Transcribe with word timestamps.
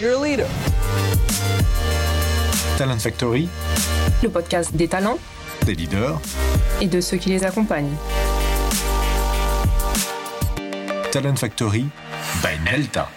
You're 0.00 0.14
a 0.14 0.24
leader. 0.24 0.46
Talent 2.78 2.98
Factory, 3.00 3.50
le 4.22 4.30
podcast 4.30 4.74
des 4.74 4.88
talents, 4.88 5.18
des 5.66 5.74
leaders 5.74 6.18
et 6.80 6.86
de 6.86 7.02
ceux 7.02 7.18
qui 7.18 7.28
les 7.28 7.44
accompagnent. 7.44 7.94
Talent 11.12 11.36
Factory 11.36 11.84
by 12.42 12.64
Nelta. 12.64 13.10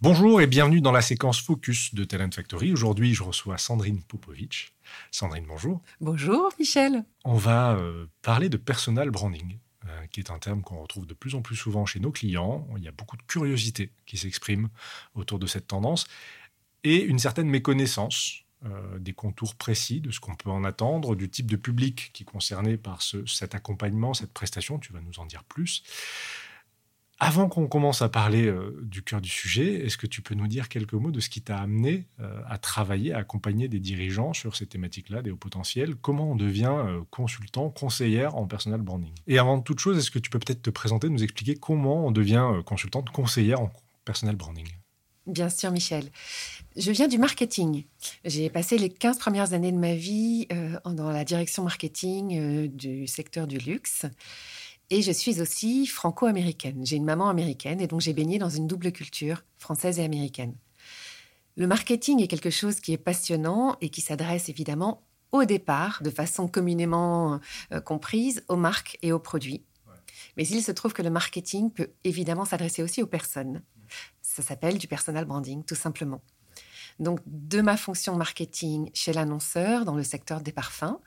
Bonjour 0.00 0.40
et 0.40 0.46
bienvenue 0.46 0.80
dans 0.80 0.92
la 0.92 1.02
séquence 1.02 1.40
Focus 1.40 1.92
de 1.92 2.04
Talent 2.04 2.30
Factory. 2.32 2.72
Aujourd'hui, 2.72 3.14
je 3.14 3.24
reçois 3.24 3.58
Sandrine 3.58 4.00
Popovic. 4.04 4.72
Sandrine, 5.10 5.46
bonjour. 5.48 5.80
Bonjour 6.00 6.52
Michel. 6.56 7.04
On 7.24 7.34
va 7.34 7.72
euh, 7.72 8.06
parler 8.22 8.48
de 8.48 8.56
personal 8.56 9.10
branding, 9.10 9.58
euh, 9.86 10.06
qui 10.12 10.20
est 10.20 10.30
un 10.30 10.38
terme 10.38 10.62
qu'on 10.62 10.80
retrouve 10.82 11.06
de 11.06 11.14
plus 11.14 11.34
en 11.34 11.42
plus 11.42 11.56
souvent 11.56 11.86
chez 11.86 12.00
nos 12.00 12.12
clients. 12.12 12.66
Il 12.76 12.84
y 12.84 12.88
a 12.88 12.92
beaucoup 12.92 13.16
de 13.16 13.22
curiosité 13.22 13.90
qui 14.06 14.18
s'exprime 14.18 14.68
autour 15.14 15.38
de 15.38 15.46
cette 15.46 15.66
tendance 15.66 16.06
et 16.84 17.02
une 17.02 17.18
certaine 17.18 17.48
méconnaissance 17.48 18.44
euh, 18.66 18.98
des 18.98 19.14
contours 19.14 19.54
précis 19.54 20.02
de 20.02 20.10
ce 20.10 20.20
qu'on 20.20 20.34
peut 20.34 20.50
en 20.50 20.64
attendre, 20.64 21.16
du 21.16 21.30
type 21.30 21.50
de 21.50 21.56
public 21.56 22.10
qui 22.12 22.24
est 22.24 22.26
concerné 22.26 22.76
par 22.76 23.00
cet 23.00 23.54
accompagnement, 23.54 24.12
cette 24.12 24.34
prestation. 24.34 24.78
Tu 24.78 24.92
vas 24.92 25.00
nous 25.00 25.18
en 25.18 25.24
dire 25.24 25.44
plus. 25.44 25.82
Avant 27.22 27.50
qu'on 27.50 27.68
commence 27.68 28.00
à 28.00 28.08
parler 28.08 28.46
euh, 28.46 28.80
du 28.82 29.02
cœur 29.02 29.20
du 29.20 29.28
sujet, 29.28 29.84
est-ce 29.84 29.98
que 29.98 30.06
tu 30.06 30.22
peux 30.22 30.34
nous 30.34 30.46
dire 30.46 30.70
quelques 30.70 30.94
mots 30.94 31.10
de 31.10 31.20
ce 31.20 31.28
qui 31.28 31.42
t'a 31.42 31.58
amené 31.58 32.06
euh, 32.18 32.40
à 32.48 32.56
travailler, 32.56 33.12
à 33.12 33.18
accompagner 33.18 33.68
des 33.68 33.78
dirigeants 33.78 34.32
sur 34.32 34.56
ces 34.56 34.64
thématiques-là, 34.64 35.20
des 35.20 35.30
hauts 35.30 35.36
potentiels? 35.36 35.96
Comment 35.96 36.30
on 36.30 36.34
devient 36.34 36.72
euh, 36.74 37.02
consultant, 37.10 37.68
conseillère 37.68 38.36
en 38.36 38.46
personal 38.46 38.80
branding? 38.80 39.12
Et 39.26 39.38
avant 39.38 39.60
toute 39.60 39.80
chose, 39.80 39.98
est-ce 39.98 40.10
que 40.10 40.18
tu 40.18 40.30
peux 40.30 40.38
peut-être 40.38 40.62
te 40.62 40.70
présenter, 40.70 41.10
nous 41.10 41.22
expliquer 41.22 41.56
comment 41.56 42.06
on 42.06 42.10
devient 42.10 42.62
consultante, 42.64 43.10
conseillère 43.10 43.60
en 43.60 43.70
personal 44.06 44.36
branding? 44.36 44.68
Bien 45.26 45.50
sûr, 45.50 45.70
Michel. 45.72 46.10
Je 46.74 46.90
viens 46.90 47.06
du 47.06 47.18
marketing. 47.18 47.84
J'ai 48.24 48.48
passé 48.48 48.78
les 48.78 48.88
15 48.88 49.18
premières 49.18 49.52
années 49.52 49.72
de 49.72 49.76
ma 49.76 49.94
vie 49.94 50.48
dans 50.86 51.10
la 51.10 51.24
direction 51.24 51.62
marketing 51.64 52.68
du 52.68 53.06
secteur 53.06 53.46
du 53.46 53.58
luxe. 53.58 54.06
Et 54.90 55.02
je 55.02 55.12
suis 55.12 55.40
aussi 55.40 55.86
franco-américaine. 55.86 56.84
J'ai 56.84 56.96
une 56.96 57.04
maman 57.04 57.28
américaine 57.28 57.80
et 57.80 57.86
donc 57.86 58.00
j'ai 58.00 58.12
baigné 58.12 58.38
dans 58.38 58.48
une 58.48 58.66
double 58.66 58.90
culture 58.90 59.44
française 59.56 60.00
et 60.00 60.04
américaine. 60.04 60.54
Le 61.56 61.66
marketing 61.66 62.20
est 62.22 62.26
quelque 62.26 62.50
chose 62.50 62.80
qui 62.80 62.92
est 62.92 62.98
passionnant 62.98 63.76
et 63.80 63.90
qui 63.90 64.00
s'adresse 64.00 64.48
évidemment 64.48 65.04
au 65.32 65.44
départ, 65.44 66.02
de 66.02 66.10
façon 66.10 66.48
communément 66.48 67.38
euh, 67.72 67.80
comprise, 67.80 68.44
aux 68.48 68.56
marques 68.56 68.98
et 69.02 69.12
aux 69.12 69.20
produits. 69.20 69.64
Mais 70.36 70.46
il 70.46 70.62
se 70.62 70.72
trouve 70.72 70.92
que 70.92 71.02
le 71.02 71.10
marketing 71.10 71.70
peut 71.70 71.90
évidemment 72.02 72.44
s'adresser 72.44 72.82
aussi 72.82 73.02
aux 73.02 73.06
personnes. 73.06 73.62
Ça 74.22 74.42
s'appelle 74.42 74.78
du 74.78 74.88
personal 74.88 75.24
branding, 75.24 75.64
tout 75.64 75.74
simplement. 75.74 76.20
Donc, 76.98 77.20
de 77.26 77.60
ma 77.60 77.76
fonction 77.76 78.16
marketing 78.16 78.90
chez 78.92 79.12
l'annonceur 79.12 79.84
dans 79.84 79.94
le 79.94 80.02
secteur 80.02 80.40
des 80.40 80.52
parfums, 80.52 80.98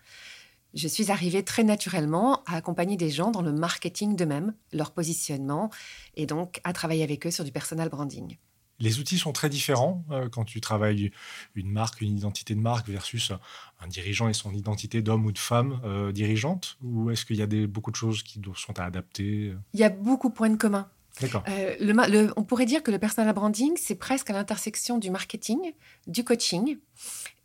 je 0.73 0.87
suis 0.87 1.11
arrivée 1.11 1.43
très 1.43 1.63
naturellement 1.63 2.43
à 2.45 2.55
accompagner 2.55 2.97
des 2.97 3.09
gens 3.09 3.31
dans 3.31 3.41
le 3.41 3.51
marketing 3.51 4.15
d'eux-mêmes, 4.15 4.53
leur 4.71 4.91
positionnement, 4.91 5.69
et 6.15 6.25
donc 6.25 6.59
à 6.63 6.73
travailler 6.73 7.03
avec 7.03 7.25
eux 7.27 7.31
sur 7.31 7.43
du 7.43 7.51
personal 7.51 7.89
branding. 7.89 8.37
Les 8.79 8.99
outils 8.99 9.19
sont 9.19 9.31
très 9.31 9.49
différents 9.49 10.03
euh, 10.11 10.27
quand 10.29 10.43
tu 10.45 10.59
travailles 10.59 11.11
une 11.55 11.69
marque, 11.69 12.01
une 12.01 12.17
identité 12.17 12.55
de 12.55 12.59
marque 12.59 12.89
versus 12.89 13.31
un 13.79 13.87
dirigeant 13.87 14.27
et 14.27 14.33
son 14.33 14.51
identité 14.53 15.01
d'homme 15.01 15.25
ou 15.25 15.31
de 15.31 15.37
femme 15.37 15.79
euh, 15.85 16.11
dirigeante 16.11 16.77
Ou 16.81 17.11
est-ce 17.11 17.25
qu'il 17.25 17.37
y 17.37 17.41
a 17.41 17.47
des, 17.47 17.67
beaucoup 17.67 17.91
de 17.91 17.95
choses 17.95 18.23
qui 18.23 18.41
sont 18.55 18.79
à 18.79 18.83
adapter 18.83 19.53
Il 19.73 19.79
y 19.79 19.83
a 19.83 19.89
beaucoup 19.89 20.29
de 20.29 20.33
points 20.33 20.49
de 20.49 20.57
commun. 20.57 20.89
D'accord. 21.21 21.43
Euh, 21.47 22.31
on 22.35 22.43
pourrait 22.43 22.65
dire 22.65 22.81
que 22.81 22.89
le 22.89 22.97
personal 22.97 23.31
branding, 23.33 23.73
c'est 23.77 23.95
presque 23.95 24.29
à 24.31 24.33
l'intersection 24.33 24.97
du 24.97 25.11
marketing, 25.11 25.59
du 26.07 26.23
coaching 26.23 26.77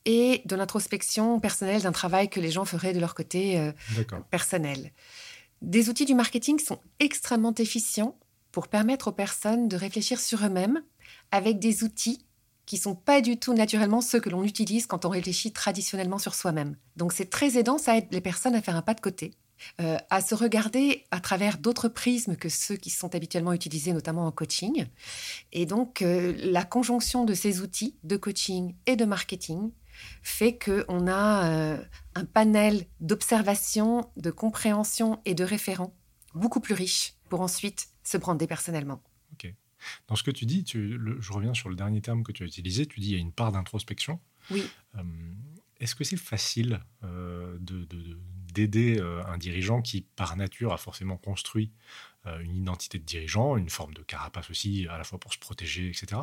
et 0.09 0.41
de 0.47 0.57
l'introspection 0.57 1.39
personnelle 1.39 1.83
d'un 1.83 1.93
travail 1.93 2.31
que 2.31 2.41
les 2.41 2.51
gens 2.51 2.65
feraient 2.65 2.95
de 2.95 2.99
leur 2.99 3.15
côté 3.15 3.59
euh, 3.59 3.73
personnel. 4.31 4.91
Des 5.61 5.91
outils 5.91 6.07
du 6.07 6.15
marketing 6.15 6.59
sont 6.59 6.81
extrêmement 6.99 7.55
efficients 7.55 8.19
pour 8.51 8.69
permettre 8.69 9.09
aux 9.09 9.13
personnes 9.13 9.69
de 9.69 9.77
réfléchir 9.77 10.19
sur 10.19 10.43
eux-mêmes 10.47 10.83
avec 11.31 11.59
des 11.59 11.85
outils 11.85 12.25
qui 12.65 12.79
sont 12.79 12.95
pas 12.95 13.21
du 13.21 13.39
tout 13.39 13.53
naturellement 13.53 14.01
ceux 14.01 14.19
que 14.19 14.31
l'on 14.31 14.45
utilise 14.45 14.87
quand 14.87 15.05
on 15.05 15.11
réfléchit 15.11 15.53
traditionnellement 15.53 16.19
sur 16.19 16.35
soi-même. 16.35 16.77
Donc 16.97 17.13
c'est 17.13 17.29
très 17.29 17.59
aidant, 17.59 17.77
ça 17.77 17.99
aide 17.99 18.07
les 18.11 18.23
personnes 18.23 18.55
à 18.55 18.63
faire 18.63 18.77
un 18.77 18.83
pas 18.83 18.95
de 18.95 19.03
côté, 19.03 19.35
euh, 19.81 19.99
à 20.09 20.23
se 20.23 20.35
regarder 20.35 21.05
à 21.11 21.21
travers 21.21 21.59
d'autres 21.59 21.89
prismes 21.89 22.37
que 22.37 22.49
ceux 22.49 22.77
qui 22.77 22.89
sont 22.89 23.15
habituellement 23.15 23.53
utilisés, 23.53 23.93
notamment 23.93 24.27
en 24.27 24.33
coaching. 24.33 24.87
Et 25.53 25.67
donc 25.67 26.01
euh, 26.01 26.35
la 26.39 26.65
conjonction 26.65 27.27
de 27.27 27.35
ces 27.35 27.61
outils 27.61 27.95
de 28.05 28.17
coaching 28.17 28.75
et 28.87 28.97
de 28.97 29.05
marketing 29.05 29.71
fait 30.23 30.59
qu'on 30.59 31.07
a 31.07 31.51
euh, 31.51 31.85
un 32.15 32.25
panel 32.25 32.87
d'observation, 33.01 34.11
de 34.17 34.31
compréhension 34.31 35.21
et 35.25 35.35
de 35.35 35.45
référents 35.45 35.95
beaucoup 36.35 36.61
plus 36.61 36.75
riche 36.75 37.15
pour 37.29 37.41
ensuite 37.41 37.89
se 38.03 38.17
brander 38.17 38.47
personnellement. 38.47 39.03
Ok. 39.33 39.53
Dans 40.09 40.17
ce 40.17 40.23
que 40.23 40.31
tu 40.31 40.47
dis, 40.47 40.65
je 40.67 41.33
reviens 41.33 41.55
sur 41.55 41.69
le 41.69 41.77
dernier 41.77 42.01
terme 42.01 42.23
que 42.23 42.33
tu 42.33 42.43
as 42.43 42.47
utilisé, 42.47 42.87
tu 42.87 43.01
dis 43.01 43.11
il 43.11 43.13
y 43.13 43.17
a 43.17 43.21
une 43.21 43.33
part 43.33 43.53
d'introspection. 43.53 44.21
Oui. 44.51 44.69
Euh, 44.97 45.03
est-ce 45.79 45.95
que 45.95 46.05
c'est 46.05 46.17
facile 46.17 46.81
euh, 47.05 47.57
d'aider 48.53 49.01
un 49.01 49.39
dirigeant 49.39 49.81
qui, 49.81 50.03
par 50.03 50.37
nature, 50.37 50.73
a 50.73 50.79
forcément 50.79 51.17
construit 51.17 51.71
une 52.45 52.57
identité 52.57 52.99
de 52.99 53.05
dirigeant, 53.05 53.57
une 53.57 53.71
forme 53.71 53.95
de 53.95 54.03
carapace 54.03 54.51
aussi, 54.51 54.87
à 54.91 54.99
la 54.99 55.05
fois 55.05 55.19
pour 55.19 55.33
se 55.33 55.39
protéger, 55.39 55.89
etc., 55.89 56.23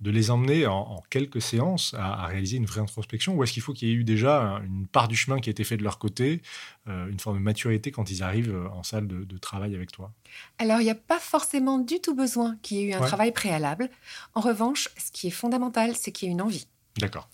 de 0.00 0.10
les 0.10 0.30
emmener 0.30 0.66
en, 0.66 1.02
quelques 1.10 1.40
séances 1.40 1.94
à, 1.94 2.26
réaliser 2.26 2.56
une 2.56 2.66
vraie 2.66 2.80
introspection 2.80 3.34
Ou 3.34 3.42
est-ce 3.42 3.52
qu'il 3.52 3.62
faut 3.62 3.72
qu'il 3.72 3.88
y 3.88 3.90
ait 3.90 3.94
eu 3.94 4.04
déjà 4.04 4.60
une 4.64 4.86
part 4.86 5.08
du 5.08 5.16
chemin 5.16 5.40
qui 5.40 5.50
a 5.50 5.52
été 5.52 5.64
fait 5.64 5.76
de 5.76 5.82
leur 5.82 5.98
côté, 5.98 6.42
euh, 6.88 7.08
une 7.08 7.18
forme 7.18 7.38
de 7.38 7.42
maturité 7.42 7.90
quand 7.90 8.10
ils 8.10 8.22
arrivent 8.22 8.54
euh, 8.54 8.68
en 8.70 8.82
salle 8.82 9.06
de, 9.06 9.38
travail 9.38 9.74
avec 9.74 9.92
toi? 9.92 10.12
Alors, 10.58 10.80
il 10.80 10.84
n'y 10.84 10.90
a 10.90 10.94
pas 10.94 11.20
forcément 11.20 11.78
du 11.78 12.00
tout 12.00 12.14
besoin 12.14 12.56
qu'il 12.62 12.78
y 12.78 12.80
ait 12.80 12.90
eu 12.90 12.92
un 12.94 13.00
travail 13.00 13.32
préalable. 13.32 13.90
En 14.34 14.40
revanche, 14.40 14.88
ce 14.96 15.10
qui 15.12 15.26
est 15.26 15.30
fondamental, 15.30 15.94
c'est 15.94 16.10
qu'il 16.10 16.28
y 16.28 16.30
ait 16.30 16.32
une 16.32 16.42
envie. 16.42 16.66
D'accord. 16.98 17.28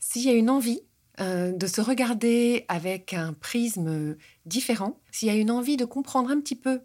S'il 0.00 0.22
y 0.22 0.30
a 0.30 0.34
une 0.34 0.50
envie, 0.50 0.80
de 1.16 1.66
se 1.68 1.80
regarder 1.80 2.64
avec 2.66 3.14
un 3.14 3.34
prisme 3.34 4.16
différent, 4.46 4.98
s'il 5.12 5.28
y 5.28 5.30
a 5.30 5.36
une 5.36 5.52
envie 5.52 5.76
de 5.76 5.84
comprendre 5.84 6.28
un 6.28 6.40
petit 6.40 6.56
peu 6.56 6.80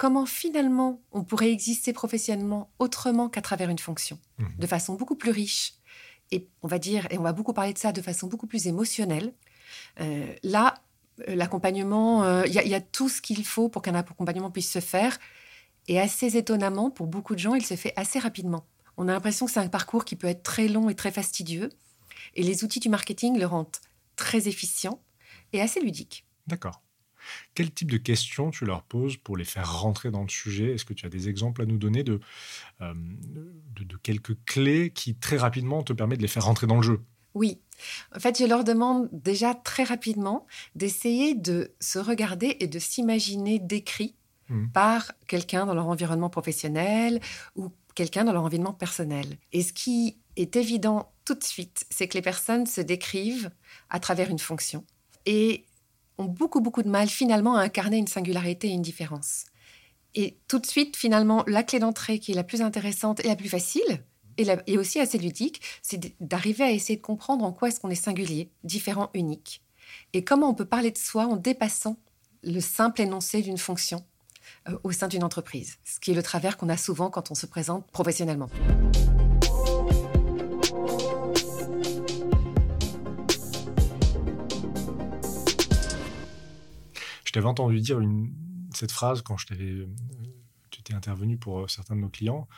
comment 0.00 0.24
finalement 0.24 1.02
on 1.12 1.24
pourrait 1.24 1.52
exister 1.52 1.92
professionnellement 1.92 2.70
autrement 2.78 3.28
qu'à 3.28 3.42
travers 3.42 3.68
une 3.68 3.78
fonction, 3.78 4.18
mhm. 4.38 4.48
de 4.58 4.66
façon 4.66 4.94
beaucoup 4.94 5.14
plus 5.14 5.30
riche. 5.30 5.74
Et 6.30 6.48
on 6.62 6.68
va 6.68 6.78
dire, 6.78 7.06
et 7.10 7.18
on 7.18 7.22
va 7.22 7.34
beaucoup 7.34 7.52
parler 7.52 7.74
de 7.74 7.78
ça 7.78 7.92
de 7.92 8.00
façon 8.00 8.26
beaucoup 8.26 8.46
plus 8.46 8.66
émotionnelle. 8.66 9.34
Euh, 10.00 10.34
là, 10.42 10.76
euh, 11.28 11.34
l'accompagnement, 11.34 12.24
euh, 12.24 12.46
il 12.46 12.54
y, 12.54 12.74
a 12.74 12.80
tout 12.80 13.10
ce 13.10 13.20
qu'il 13.20 13.44
faut 13.44 13.68
pour 13.68 13.82
qu'un 13.82 13.94
accompagnement 13.94 14.50
puisse 14.50 14.72
se 14.72 14.80
faire. 14.80 15.18
Et 15.86 16.00
assez 16.00 16.34
étonnamment, 16.38 16.90
pour 16.90 17.06
beaucoup 17.06 17.34
de 17.34 17.40
gens, 17.40 17.54
il 17.54 17.66
se 17.66 17.76
fait 17.76 17.92
assez 17.96 18.18
rapidement. 18.18 18.64
On 18.96 19.06
a 19.06 19.12
l'impression 19.12 19.44
que 19.44 19.52
c'est 19.52 19.60
un 19.60 19.68
parcours 19.68 20.06
qui 20.06 20.16
peut 20.16 20.28
être 20.28 20.42
très 20.42 20.68
long 20.68 20.88
et 20.88 20.94
très 20.94 21.10
fastidieux. 21.10 21.68
Et 22.34 22.42
les 22.42 22.64
outils 22.64 22.80
du 22.80 22.88
marketing 22.88 23.38
le 23.38 23.44
rendent 23.44 23.76
très 24.16 24.48
efficient 24.48 24.98
et 25.52 25.60
assez 25.60 25.80
ludique. 25.80 26.24
D'accord. 26.46 26.80
Quel 27.54 27.70
type 27.70 27.90
de 27.90 27.96
questions 27.96 28.50
tu 28.50 28.64
leur 28.64 28.82
poses 28.82 29.16
pour 29.16 29.36
les 29.36 29.44
faire 29.44 29.80
rentrer 29.80 30.10
dans 30.10 30.22
le 30.22 30.28
sujet? 30.28 30.74
Est-ce 30.74 30.84
que 30.84 30.94
tu 30.94 31.06
as 31.06 31.08
des 31.08 31.28
exemples 31.28 31.62
à 31.62 31.66
nous 31.66 31.78
donner 31.78 32.02
de, 32.02 32.20
euh, 32.80 32.94
de, 32.94 33.96
quelques 33.96 34.36
clés 34.44 34.90
qui 34.90 35.14
très 35.14 35.36
rapidement 35.36 35.82
te 35.82 35.92
permettent 35.92 36.18
de 36.18 36.22
les 36.22 36.28
faire 36.28 36.44
rentrer 36.44 36.66
dans 36.66 36.76
le 36.76 36.82
jeu? 36.82 37.00
Oui. 37.34 37.60
En 38.14 38.20
fait, 38.20 38.38
je 38.38 38.44
leur 38.44 38.64
demande 38.64 39.08
déjà 39.12 39.54
très 39.54 39.84
rapidement 39.84 40.46
d'essayer 40.74 41.34
de 41.34 41.72
se 41.80 41.98
regarder 41.98 42.56
et 42.60 42.66
de 42.66 42.78
s'imaginer 42.78 43.58
décrit 43.58 44.14
mmh. 44.48 44.68
par 44.68 45.12
quelqu'un 45.26 45.66
dans 45.66 45.74
leur 45.74 45.86
environnement 45.86 46.30
professionnel 46.30 47.20
ou 47.56 47.70
quelqu'un 47.94 48.24
dans 48.24 48.32
leur 48.32 48.44
environnement 48.44 48.72
personnel. 48.72 49.38
Et 49.52 49.62
ce 49.62 49.72
qui 49.72 50.18
est 50.36 50.56
évident 50.56 51.12
tout 51.24 51.34
de 51.34 51.44
suite, 51.44 51.86
c'est 51.90 52.08
que 52.08 52.14
les 52.14 52.22
personnes 52.22 52.66
se 52.66 52.80
décrivent 52.80 53.50
à 53.88 54.00
travers 54.00 54.30
une 54.30 54.38
fonction. 54.38 54.84
Et 55.26 55.64
ont 56.20 56.24
beaucoup, 56.24 56.60
beaucoup 56.60 56.82
de 56.82 56.88
mal 56.88 57.08
finalement 57.08 57.56
à 57.56 57.62
incarner 57.62 57.96
une 57.98 58.06
singularité 58.06 58.68
et 58.68 58.72
une 58.72 58.82
différence. 58.82 59.46
Et 60.14 60.38
tout 60.48 60.58
de 60.58 60.66
suite, 60.66 60.96
finalement, 60.96 61.44
la 61.46 61.62
clé 61.62 61.78
d'entrée 61.78 62.18
qui 62.18 62.32
est 62.32 62.34
la 62.34 62.44
plus 62.44 62.62
intéressante 62.62 63.24
et 63.24 63.28
la 63.28 63.36
plus 63.36 63.48
facile, 63.48 64.04
et, 64.66 64.78
aussi 64.78 65.00
assez 65.00 65.18
ludique, 65.18 65.60
c'est 65.82 66.14
d'arriver 66.20 66.64
à 66.64 66.70
essayer 66.70 66.96
de 66.96 67.02
comprendre 67.02 67.44
en 67.44 67.52
quoi 67.52 67.68
est-ce 67.68 67.80
qu'on 67.80 67.90
est 67.90 67.94
singulier, 67.94 68.50
différent, 68.64 69.10
unique. 69.14 69.62
Et 70.12 70.24
comment 70.24 70.48
on 70.48 70.54
peut 70.54 70.64
parler 70.64 70.90
de 70.90 70.98
soi 70.98 71.26
en 71.26 71.36
dépassant 71.36 71.96
le 72.42 72.60
simple 72.60 73.02
énoncé 73.02 73.42
d'une 73.42 73.58
fonction 73.58 74.04
euh, 74.68 74.78
au 74.82 74.92
sein 74.92 75.08
d'une 75.08 75.24
entreprise, 75.24 75.78
ce 75.84 76.00
qui 76.00 76.12
est 76.12 76.14
le 76.14 76.22
travers 76.22 76.56
qu'on 76.56 76.68
a 76.68 76.76
souvent 76.76 77.10
quand 77.10 77.30
on 77.30 77.34
se 77.34 77.46
présente 77.46 77.86
professionnellement. 77.90 78.48
Je 87.30 87.32
t'avais 87.32 87.46
entendu 87.46 87.78
dire 87.78 88.00
une, 88.00 88.32
cette 88.74 88.90
phrase 88.90 89.22
quand 89.22 89.36
je 89.36 89.46
t'avais 89.46 89.70
euh, 89.70 89.86
tu 90.72 90.80
étais 90.80 90.94
intervenu 90.94 91.36
pour 91.36 91.70
certains 91.70 91.94
de 91.94 92.00
nos 92.00 92.08
clients. 92.08 92.48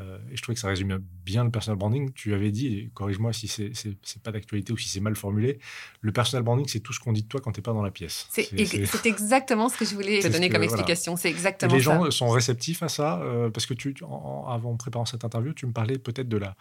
Euh, 0.00 0.16
et 0.30 0.36
je 0.36 0.42
trouvais 0.42 0.54
que 0.54 0.60
ça 0.60 0.68
résumait 0.68 0.98
bien 1.24 1.42
le 1.42 1.50
personal 1.50 1.76
branding. 1.76 2.12
Tu 2.12 2.32
avais 2.32 2.52
dit, 2.52 2.92
corrige-moi 2.94 3.32
si 3.32 3.48
c'est 3.48 4.22
pas 4.22 4.30
d'actualité 4.30 4.72
ou 4.72 4.76
si 4.76 4.88
c'est 4.88 5.00
mal 5.00 5.16
formulé, 5.16 5.58
le 6.02 6.12
personal 6.12 6.44
branding, 6.44 6.68
c'est 6.68 6.78
tout 6.78 6.92
ce 6.92 7.00
qu'on 7.00 7.12
dit 7.12 7.24
de 7.24 7.26
toi 7.26 7.40
quand 7.40 7.50
tu 7.50 7.58
n'es 7.58 7.62
pas 7.62 7.72
dans 7.72 7.82
la 7.82 7.90
pièce. 7.90 8.28
C'est 8.30 8.46
exactement 9.06 9.68
ce 9.68 9.76
que 9.76 9.84
je 9.84 9.96
voulais 9.96 10.20
te 10.22 10.28
donner 10.28 10.50
comme 10.50 10.62
explication. 10.62 11.16
C'est 11.16 11.28
exactement 11.28 11.74
Les 11.74 11.80
gens 11.80 12.08
sont 12.12 12.28
réceptifs 12.28 12.84
à 12.84 12.88
ça 12.88 13.20
euh, 13.22 13.50
parce 13.50 13.66
que 13.66 13.74
tu, 13.74 13.92
en, 14.04 14.46
avant 14.46 14.76
préparant 14.76 15.04
cette 15.04 15.24
interview, 15.24 15.52
tu 15.52 15.66
me 15.66 15.72
parlais 15.72 15.98
peut-être 15.98 16.28
de 16.28 16.36
la 16.36 16.54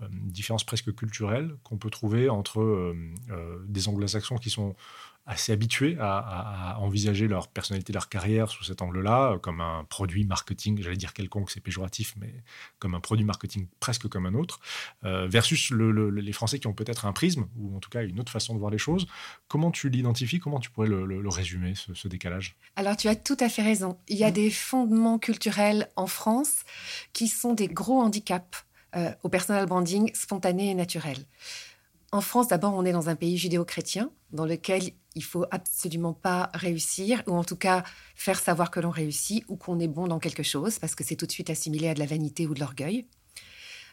euh, 0.00 0.06
différence 0.10 0.64
presque 0.64 0.90
culturelle 0.94 1.54
qu'on 1.64 1.76
peut 1.76 1.90
trouver 1.90 2.30
entre 2.30 2.96
des 3.68 3.88
anglo-saxons 3.88 4.38
qui 4.38 4.48
sont 4.48 4.74
assez 5.26 5.52
habitués 5.52 5.96
à, 6.00 6.76
envisager 6.80 7.28
leur 7.28 7.48
personnalité, 7.48 7.92
leur 7.92 8.08
carrière 8.08 8.50
sous 8.50 8.64
cet 8.64 8.82
angle-là, 8.82 9.38
comme 9.38 9.60
un 9.60 9.84
produit 9.84 10.24
marketing, 10.24 10.82
j'allais 10.82 10.96
dire 10.96 11.14
quelconque, 11.14 11.50
c'est 11.50 11.60
péjoratif, 11.60 12.14
mais 12.18 12.34
comme 12.78 12.94
un 12.94 13.00
produit 13.00 13.24
marketing 13.24 13.66
presque 13.80 14.06
comme 14.08 14.26
un 14.26 14.34
autre, 14.34 14.60
euh, 15.04 15.26
versus 15.26 15.70
les 15.70 16.32
Français 16.32 16.58
qui 16.58 16.66
ont 16.66 16.74
peut-être 16.74 17.06
un 17.06 17.12
prisme, 17.12 17.46
ou 17.56 17.74
en 17.74 17.80
tout 17.80 17.90
cas 17.90 18.02
une 18.02 18.20
autre 18.20 18.32
façon 18.32 18.54
de 18.54 18.58
voir 18.58 18.70
les 18.70 18.78
choses. 18.78 19.06
Comment 19.48 19.70
tu 19.70 19.88
l'identifies? 19.88 20.40
Comment 20.40 20.60
tu 20.60 20.70
pourrais 20.70 20.88
le, 20.88 21.28
résumer, 21.28 21.74
ce, 21.74 22.08
décalage? 22.08 22.56
Alors 22.76 22.96
tu 22.96 23.08
as 23.08 23.16
tout 23.16 23.36
à 23.40 23.48
fait 23.48 23.62
raison. 23.62 23.98
Il 24.08 24.18
y 24.18 24.24
a 24.24 24.30
mmh. 24.30 24.34
des 24.34 24.50
fondements 24.50 25.18
culturels 25.18 25.88
en 25.96 26.06
France 26.06 26.64
qui 27.12 27.28
sont 27.28 27.54
des 27.54 27.68
gros 27.68 28.00
handicaps 28.00 28.64
euh, 28.96 29.10
au 29.22 29.28
personal 29.28 29.64
branding 29.66 30.10
spontané 30.14 30.70
et 30.70 30.74
naturel. 30.74 31.16
En 32.14 32.20
France, 32.20 32.46
d'abord, 32.46 32.74
on 32.74 32.84
est 32.84 32.92
dans 32.92 33.08
un 33.08 33.16
pays 33.16 33.36
judéo-chrétien 33.36 34.08
dans 34.30 34.46
lequel 34.46 34.92
il 35.16 35.24
faut 35.24 35.46
absolument 35.50 36.12
pas 36.12 36.48
réussir, 36.54 37.24
ou 37.26 37.32
en 37.32 37.42
tout 37.42 37.56
cas 37.56 37.82
faire 38.14 38.38
savoir 38.38 38.70
que 38.70 38.78
l'on 38.78 38.90
réussit 38.90 39.42
ou 39.48 39.56
qu'on 39.56 39.80
est 39.80 39.88
bon 39.88 40.06
dans 40.06 40.20
quelque 40.20 40.44
chose, 40.44 40.78
parce 40.78 40.94
que 40.94 41.02
c'est 41.02 41.16
tout 41.16 41.26
de 41.26 41.32
suite 41.32 41.50
assimilé 41.50 41.88
à 41.88 41.94
de 41.94 41.98
la 41.98 42.06
vanité 42.06 42.46
ou 42.46 42.54
de 42.54 42.60
l'orgueil. 42.60 43.08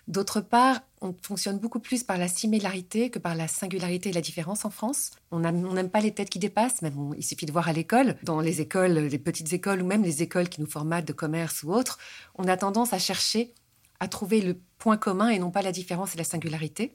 D'autre 0.07 0.39
part, 0.39 0.81
on 1.01 1.15
fonctionne 1.19 1.57
beaucoup 1.57 1.79
plus 1.79 2.03
par 2.03 2.19
la 2.19 2.27
similarité 2.27 3.09
que 3.09 3.17
par 3.17 3.33
la 3.33 3.47
singularité 3.47 4.09
et 4.09 4.13
la 4.13 4.21
différence 4.21 4.65
en 4.65 4.69
France. 4.69 5.09
On 5.31 5.39
n'aime 5.39 5.89
pas 5.89 6.01
les 6.01 6.13
têtes 6.13 6.29
qui 6.29 6.37
dépassent, 6.37 6.83
mais 6.83 6.91
bon, 6.91 7.15
il 7.15 7.23
suffit 7.23 7.47
de 7.47 7.51
voir 7.51 7.69
à 7.69 7.73
l'école, 7.73 8.17
dans 8.21 8.39
les 8.39 8.61
écoles, 8.61 8.99
les 8.99 9.17
petites 9.17 9.51
écoles 9.51 9.81
ou 9.81 9.87
même 9.87 10.03
les 10.03 10.21
écoles 10.21 10.47
qui 10.47 10.61
nous 10.61 10.69
formatent 10.69 11.07
de 11.07 11.13
commerce 11.13 11.63
ou 11.63 11.73
autres, 11.73 11.97
on 12.35 12.47
a 12.47 12.55
tendance 12.55 12.93
à 12.93 12.99
chercher 12.99 13.55
à 13.99 14.07
trouver 14.07 14.41
le 14.41 14.59
point 14.77 14.97
commun 14.97 15.29
et 15.29 15.39
non 15.39 15.49
pas 15.49 15.63
la 15.63 15.71
différence 15.71 16.13
et 16.13 16.19
la 16.19 16.23
singularité. 16.23 16.93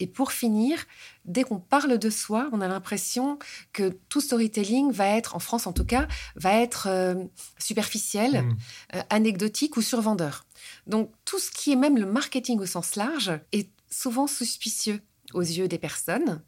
Et 0.00 0.06
pour 0.06 0.32
finir, 0.32 0.84
dès 1.24 1.44
qu'on 1.44 1.60
parle 1.60 1.98
de 1.98 2.10
soi, 2.10 2.48
on 2.52 2.60
a 2.60 2.68
l'impression 2.68 3.38
que 3.72 3.96
tout 4.08 4.20
storytelling 4.20 4.90
va 4.90 5.06
être, 5.06 5.36
en 5.36 5.38
France 5.38 5.66
en 5.66 5.72
tout 5.72 5.84
cas, 5.84 6.08
va 6.34 6.52
être 6.54 6.88
euh, 6.88 7.14
superficiel, 7.58 8.42
hmm. 8.42 8.56
euh, 8.96 9.02
anecdotique 9.10 9.76
ou 9.76 9.82
survendeur. 9.82 10.46
Donc 10.86 11.12
tout 11.24 11.38
ce 11.38 11.50
qui 11.50 11.72
est 11.72 11.76
même 11.76 11.96
le 11.96 12.06
marketing 12.06 12.58
au 12.58 12.66
sens 12.66 12.96
large 12.96 13.38
est 13.52 13.70
souvent 13.88 14.26
suspicieux 14.26 15.00
aux 15.32 15.42
yeux 15.42 15.68
des 15.68 15.78
personnes. 15.78 16.42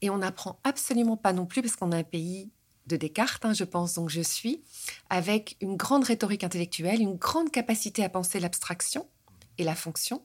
Et 0.00 0.10
on 0.10 0.18
n'apprend 0.18 0.60
absolument 0.64 1.16
pas 1.16 1.32
non 1.32 1.46
plus, 1.46 1.62
parce 1.62 1.76
qu'on 1.76 1.92
a 1.92 1.96
un 1.96 2.04
pays 2.04 2.50
de 2.86 2.96
Descartes, 2.96 3.44
hein, 3.44 3.54
je 3.54 3.64
pense, 3.64 3.94
donc 3.94 4.10
je 4.10 4.20
suis, 4.20 4.62
avec 5.08 5.56
une 5.60 5.76
grande 5.76 6.04
rhétorique 6.04 6.44
intellectuelle, 6.44 7.00
une 7.00 7.16
grande 7.16 7.50
capacité 7.50 8.04
à 8.04 8.08
penser 8.08 8.40
l'abstraction 8.40 9.06
et 9.56 9.64
la 9.64 9.74
fonction, 9.74 10.22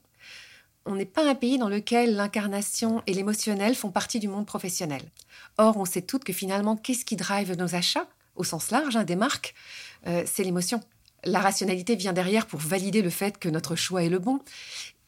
on 0.85 0.95
n'est 0.95 1.05
pas 1.05 1.29
un 1.29 1.35
pays 1.35 1.57
dans 1.57 1.69
lequel 1.69 2.15
l'incarnation 2.15 3.03
et 3.05 3.13
l'émotionnel 3.13 3.75
font 3.75 3.91
partie 3.91 4.19
du 4.19 4.27
monde 4.27 4.45
professionnel. 4.45 5.01
Or, 5.57 5.77
on 5.77 5.85
sait 5.85 6.01
toutes 6.01 6.23
que 6.23 6.33
finalement, 6.33 6.75
qu'est-ce 6.75 7.05
qui 7.05 7.15
drive 7.15 7.55
nos 7.57 7.75
achats, 7.75 8.07
au 8.35 8.43
sens 8.43 8.71
large, 8.71 8.95
hein, 8.95 9.03
des 9.03 9.15
marques 9.15 9.53
euh, 10.07 10.23
C'est 10.25 10.43
l'émotion. 10.43 10.81
La 11.23 11.39
rationalité 11.39 11.95
vient 11.95 12.13
derrière 12.13 12.47
pour 12.47 12.59
valider 12.59 13.01
le 13.01 13.09
fait 13.09 13.37
que 13.37 13.49
notre 13.49 13.75
choix 13.75 14.03
est 14.03 14.09
le 14.09 14.19
bon. 14.19 14.39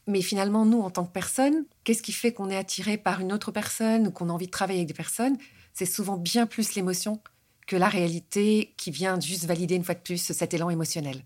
Mais 0.06 0.20
finalement, 0.20 0.66
nous, 0.66 0.80
en 0.80 0.90
tant 0.90 1.04
que 1.04 1.12
personne, 1.12 1.64
qu'est-ce 1.84 2.02
qui 2.02 2.12
fait 2.12 2.32
qu'on 2.32 2.50
est 2.50 2.56
attiré 2.56 2.96
par 2.96 3.20
une 3.20 3.32
autre 3.32 3.50
personne 3.52 4.06
ou 4.06 4.10
qu'on 4.10 4.28
a 4.28 4.32
envie 4.32 4.46
de 4.46 4.50
travailler 4.50 4.80
avec 4.80 4.88
des 4.88 4.94
personnes? 4.94 5.38
C'est 5.72 5.86
souvent 5.86 6.16
bien 6.16 6.46
plus 6.46 6.74
l'émotion 6.74 7.20
que 7.66 7.76
la 7.76 7.88
réalité 7.88 8.74
qui 8.76 8.90
vient 8.90 9.18
juste 9.18 9.44
valider 9.46 9.76
une 9.76 9.84
fois 9.84 9.94
de 9.94 10.00
plus 10.00 10.18
cet 10.18 10.52
élan 10.52 10.70
émotionnel. 10.70 11.24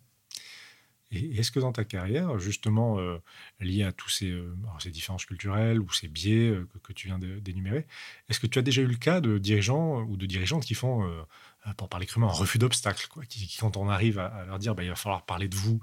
Et 1.13 1.39
est-ce 1.39 1.53
que 1.53 1.61
dans 1.61 1.73
ta 1.73 1.85
carrière, 1.85 2.39
justement, 2.39 2.99
euh, 2.99 3.19
lié 3.61 3.85
à 3.85 3.93
tous 3.93 4.09
ces, 4.09 4.31
euh, 4.31 4.53
ces, 4.81 4.91
différences 4.91 5.25
culturelles 5.25 5.81
ou 5.81 5.93
ces 5.93 6.09
biais 6.09 6.49
euh, 6.49 6.69
que, 6.83 6.93
tu 6.93 7.07
viens 7.07 7.19
d'énumérer, 7.19 7.87
est-ce 8.29 8.41
que 8.41 8.47
tu 8.47 8.59
as 8.59 8.63
déjà 8.63 8.83
eu 8.83 8.87
le 8.87 8.97
cas 8.97 9.21
de 9.21 9.39
dirigeants 9.39 10.03
ou 10.03 10.17
de 10.17 10.27
dirigeantes 10.27 10.65
qui 10.65 10.75
font, 10.75 11.09
pour 11.77 11.89
parler 11.89 12.07
crûment, 12.07 12.29
un 12.29 12.33
refus 12.33 12.59
d'obstacle 12.59 13.09
qui, 13.29 13.57
quand 13.59 13.77
on 13.77 13.89
arrive 13.89 14.19
à, 14.19 14.45
leur 14.47 14.59
dire 14.59 14.75
bah, 14.75 14.83
il 14.83 14.89
va 14.89 14.97
falloir 14.97 15.25
parler 15.25 15.49
de 15.49 15.57
vous 15.57 15.81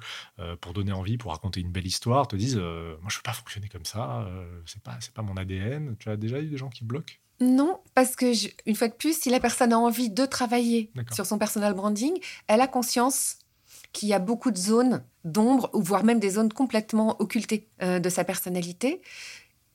pour 0.61 0.73
donner 0.73 0.91
envie, 0.91 1.17
pour 1.17 1.31
raconter 1.31 1.61
une 1.61 1.71
belle 1.71 1.87
histoire, 1.87 2.27
te 2.27 2.35
disent 2.35 2.57
moi 2.57 3.09
je 3.09 3.15
ne 3.15 3.19
veux 3.19 3.23
pas 3.23 3.33
fonctionner 3.33 3.69
comme 3.69 3.85
ça, 3.85 4.29
c'est 4.65 4.81
pas, 4.81 4.97
pas 5.13 5.21
mon 5.21 5.37
ADN. 5.37 5.95
Tu 5.99 6.09
as 6.09 6.17
déjà 6.17 6.41
eu 6.41 6.47
des 6.47 6.57
gens 6.57 6.69
qui 6.69 6.83
bloquent? 6.83 7.15
Non, 7.39 7.79
parce 7.93 8.15
que, 8.15 8.33
une 8.65 8.75
fois 8.75 8.87
de 8.87 8.93
plus, 8.93 9.19
si 9.19 9.29
la 9.29 9.39
personne 9.39 9.73
a 9.73 9.79
envie 9.79 10.09
de 10.09 10.25
travailler 10.25 10.91
sur 11.11 11.25
son 11.25 11.37
personal 11.37 11.73
branding, 11.73 12.13
elle 12.47 12.61
a 12.61 12.67
conscience 12.67 13.37
qu'il 13.93 14.09
y 14.09 14.13
a 14.13 14.19
beaucoup 14.19 14.51
de 14.51 14.57
zones 14.57 15.03
d'ombre, 15.23 15.69
ou 15.73 15.81
voire 15.81 16.03
même 16.03 16.19
des 16.19 16.31
zones 16.31 16.51
complètement 16.51 17.15
occultées 17.21 17.69
euh, 17.81 17.99
de 17.99 18.09
sa 18.09 18.23
personnalité. 18.23 19.01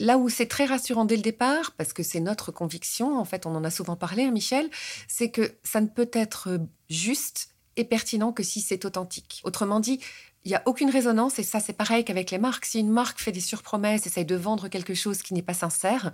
Là 0.00 0.18
où 0.18 0.28
c'est 0.28 0.46
très 0.46 0.66
rassurant 0.66 1.04
dès 1.04 1.16
le 1.16 1.22
départ, 1.22 1.72
parce 1.72 1.92
que 1.92 2.02
c'est 2.02 2.20
notre 2.20 2.52
conviction, 2.52 3.18
en 3.18 3.24
fait, 3.24 3.46
on 3.46 3.54
en 3.54 3.64
a 3.64 3.70
souvent 3.70 3.96
parlé, 3.96 4.24
hein, 4.24 4.30
Michel, 4.30 4.68
c'est 5.08 5.30
que 5.30 5.54
ça 5.62 5.80
ne 5.80 5.86
peut 5.86 6.10
être 6.12 6.58
juste 6.90 7.50
et 7.76 7.84
pertinent 7.84 8.32
que 8.32 8.42
si 8.42 8.60
c'est 8.60 8.84
authentique. 8.84 9.40
Autrement 9.44 9.80
dit, 9.80 10.00
il 10.44 10.50
n'y 10.50 10.56
a 10.56 10.62
aucune 10.66 10.90
résonance, 10.90 11.38
et 11.38 11.42
ça 11.42 11.60
c'est 11.60 11.72
pareil 11.72 12.04
qu'avec 12.04 12.30
les 12.30 12.38
marques. 12.38 12.64
Si 12.64 12.80
une 12.80 12.90
marque 12.90 13.20
fait 13.20 13.32
des 13.32 13.40
surpromesses, 13.40 14.06
essaye 14.06 14.24
de 14.24 14.36
vendre 14.36 14.68
quelque 14.68 14.94
chose 14.94 15.22
qui 15.22 15.34
n'est 15.34 15.42
pas 15.42 15.54
sincère, 15.54 16.12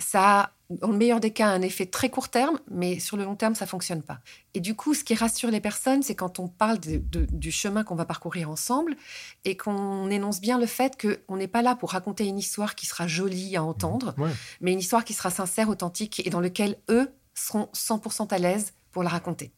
ça 0.00 0.40
a, 0.40 0.50
dans 0.70 0.88
le 0.88 0.96
meilleur 0.96 1.20
des 1.20 1.30
cas, 1.30 1.48
un 1.48 1.62
effet 1.62 1.86
très 1.86 2.10
court 2.10 2.28
terme, 2.28 2.58
mais 2.70 2.98
sur 2.98 3.16
le 3.16 3.24
long 3.24 3.36
terme, 3.36 3.54
ça 3.54 3.66
fonctionne 3.66 4.02
pas. 4.02 4.20
Et 4.54 4.60
du 4.60 4.74
coup, 4.74 4.94
ce 4.94 5.04
qui 5.04 5.14
rassure 5.14 5.50
les 5.50 5.60
personnes, 5.60 6.02
c'est 6.02 6.14
quand 6.14 6.38
on 6.38 6.48
parle 6.48 6.78
du 6.80 7.50
chemin 7.52 7.84
qu'on 7.84 7.94
va 7.94 8.04
parcourir 8.04 8.50
ensemble 8.50 8.96
et 9.44 9.56
qu'on 9.56 10.10
énonce 10.10 10.40
bien 10.40 10.58
le 10.58 10.66
fait 10.66 10.96
qu'on 11.00 11.36
n'est 11.36 11.48
pas 11.48 11.62
là 11.62 11.74
pour 11.74 11.90
raconter 11.90 12.26
une 12.26 12.38
histoire 12.38 12.74
qui 12.74 12.86
sera 12.86 13.06
jolie 13.06 13.56
à 13.56 13.62
entendre, 13.62 14.14
mais 14.60 14.72
une 14.72 14.80
histoire 14.80 15.04
qui 15.04 15.12
sera 15.12 15.30
sincère, 15.30 15.68
authentique 15.68 16.22
et 16.24 16.30
dans 16.30 16.40
laquelle 16.40 16.78
eux 16.88 17.12
seront 17.34 17.68
100% 17.74 18.32
à 18.32 18.38
l'aise 18.38 18.72
pour 18.92 19.02
la 19.02 19.10
raconter. 19.10 19.52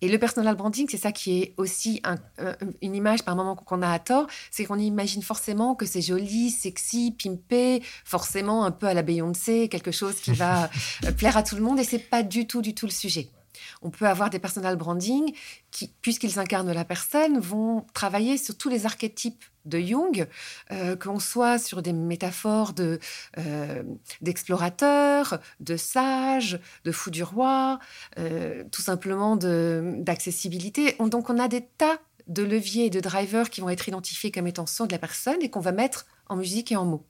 Et 0.00 0.08
le 0.08 0.18
personal 0.18 0.54
branding, 0.54 0.86
c'est 0.88 0.98
ça 0.98 1.12
qui 1.12 1.40
est 1.42 1.54
aussi 1.56 2.00
euh, 2.40 2.54
une 2.82 2.94
image 2.94 3.24
par 3.24 3.34
moment 3.34 3.56
qu'on 3.56 3.82
a 3.82 3.90
à 3.90 3.98
tort, 3.98 4.26
c'est 4.50 4.64
qu'on 4.64 4.78
imagine 4.78 5.22
forcément 5.22 5.74
que 5.74 5.86
c'est 5.86 6.02
joli, 6.02 6.50
sexy, 6.50 7.16
pimpé, 7.22 7.82
forcément 8.04 8.64
un 8.64 8.70
peu 8.70 8.86
à 8.86 8.94
la 8.94 9.02
Beyoncé, 9.02 9.68
quelque 9.68 9.90
chose 9.90 10.16
qui 10.16 10.32
va 10.32 10.70
euh, 11.04 11.12
plaire 11.12 11.36
à 11.36 11.42
tout 11.42 11.56
le 11.56 11.62
monde, 11.62 11.80
et 11.80 11.84
c'est 11.84 11.98
pas 11.98 12.22
du 12.22 12.46
tout, 12.46 12.62
du 12.62 12.74
tout 12.74 12.86
le 12.86 12.92
sujet. 12.92 13.28
On 13.82 13.90
peut 13.90 14.06
avoir 14.06 14.30
des 14.30 14.38
personal 14.38 14.76
branding 14.76 15.34
qui, 15.70 15.92
puisqu'ils 16.00 16.38
incarnent 16.38 16.72
la 16.72 16.84
personne, 16.84 17.38
vont 17.40 17.84
travailler 17.92 18.36
sur 18.36 18.56
tous 18.56 18.68
les 18.68 18.86
archétypes 18.86 19.44
de 19.68 19.78
Jung, 19.78 20.26
euh, 20.70 20.96
qu'on 20.96 21.18
soit 21.18 21.58
sur 21.58 21.82
des 21.82 21.92
métaphores 21.92 22.72
de, 22.72 22.98
euh, 23.38 23.82
d'explorateurs, 24.20 25.40
de 25.60 25.76
sages, 25.76 26.58
de 26.84 26.92
fous 26.92 27.10
du 27.10 27.22
roi, 27.22 27.78
euh, 28.18 28.64
tout 28.72 28.82
simplement 28.82 29.36
d'accessibilité. 29.36 30.96
Donc 30.98 31.30
on 31.30 31.38
a 31.38 31.48
des 31.48 31.64
tas 31.64 31.98
de 32.26 32.42
leviers 32.42 32.86
et 32.86 32.90
de 32.90 33.00
drivers 33.00 33.50
qui 33.50 33.60
vont 33.60 33.70
être 33.70 33.88
identifiés 33.88 34.30
comme 34.30 34.46
étant 34.46 34.66
ceux 34.66 34.86
de 34.86 34.92
la 34.92 34.98
personne 34.98 35.40
et 35.42 35.50
qu'on 35.50 35.60
va 35.60 35.72
mettre 35.72 36.06
en 36.28 36.36
musique 36.36 36.72
et 36.72 36.76
en 36.76 36.84
mots. 36.84 37.06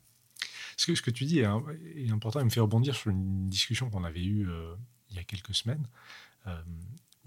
Ce 0.76 0.92
que, 0.92 1.10
tu 1.10 1.24
dis 1.24 1.40
est, 1.40 2.10
important 2.10 2.38
et 2.38 2.44
me 2.44 2.50
fait 2.50 2.60
rebondir 2.60 2.94
sur 2.94 3.10
une 3.10 3.48
discussion 3.48 3.90
qu'on 3.90 4.04
avait 4.04 4.22
eue 4.22 4.48
il 5.10 5.16
y 5.16 5.18
a 5.18 5.24
quelques 5.24 5.54
semaines 5.54 5.84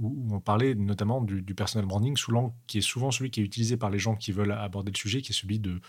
où 0.01 0.27
on 0.31 0.39
parlait 0.39 0.75
notamment 0.75 1.21
du, 1.21 1.41
du 1.41 1.55
personal 1.55 1.85
branding 1.85 2.17
sous 2.17 2.31
l'angle 2.31 2.53
qui 2.67 2.79
est 2.79 2.81
souvent 2.81 3.11
celui 3.11 3.31
qui 3.31 3.41
est 3.41 3.43
utilisé 3.43 3.77
par 3.77 3.89
les 3.89 3.99
gens 3.99 4.15
qui 4.15 4.31
veulent 4.31 4.51
aborder 4.51 4.91
le 4.91 4.97
sujet, 4.97 5.21
qui 5.21 5.31
est 5.31 5.35
celui 5.35 5.59
de 5.59 5.79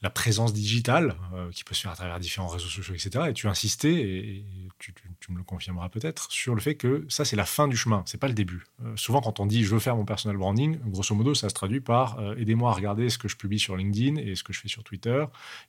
la 0.00 0.10
présence 0.10 0.52
digitale 0.52 1.16
euh, 1.34 1.50
qui 1.50 1.64
peut 1.64 1.74
se 1.74 1.82
faire 1.82 1.90
à 1.90 1.96
travers 1.96 2.20
différents 2.20 2.46
réseaux 2.46 2.68
sociaux, 2.68 2.94
etc. 2.94 3.26
Et 3.30 3.32
tu 3.32 3.48
insistais, 3.48 3.92
et, 3.92 4.44
tu, 4.78 4.92
me 5.32 5.38
le 5.38 5.42
confirmeras 5.42 5.88
peut-être, 5.88 6.30
sur 6.30 6.54
le 6.54 6.60
fait 6.60 6.76
que 6.76 7.04
ça, 7.08 7.24
c'est 7.24 7.36
la 7.36 7.44
fin 7.44 7.68
du 7.68 7.76
chemin, 7.76 8.02
c'est 8.06 8.16
pas 8.16 8.28
le 8.28 8.34
début. 8.34 8.64
Euh, 8.84 8.96
souvent, 8.96 9.20
quand 9.20 9.40
on 9.40 9.46
dit 9.46 9.64
je 9.64 9.70
veux 9.70 9.80
faire 9.80 9.96
mon 9.96 10.04
personal 10.04 10.36
branding, 10.36 10.78
grosso 10.86 11.14
modo, 11.14 11.34
ça 11.34 11.48
se 11.48 11.54
traduit 11.54 11.80
par 11.80 12.18
euh, 12.20 12.36
aidez-moi 12.36 12.70
à 12.70 12.74
regarder 12.74 13.10
ce 13.10 13.18
que 13.18 13.28
je 13.28 13.36
publie 13.36 13.58
sur 13.58 13.76
LinkedIn 13.76 14.16
et 14.16 14.36
ce 14.36 14.44
que 14.44 14.52
je 14.52 14.60
fais 14.60 14.68
sur 14.68 14.84
Twitter, 14.84 15.24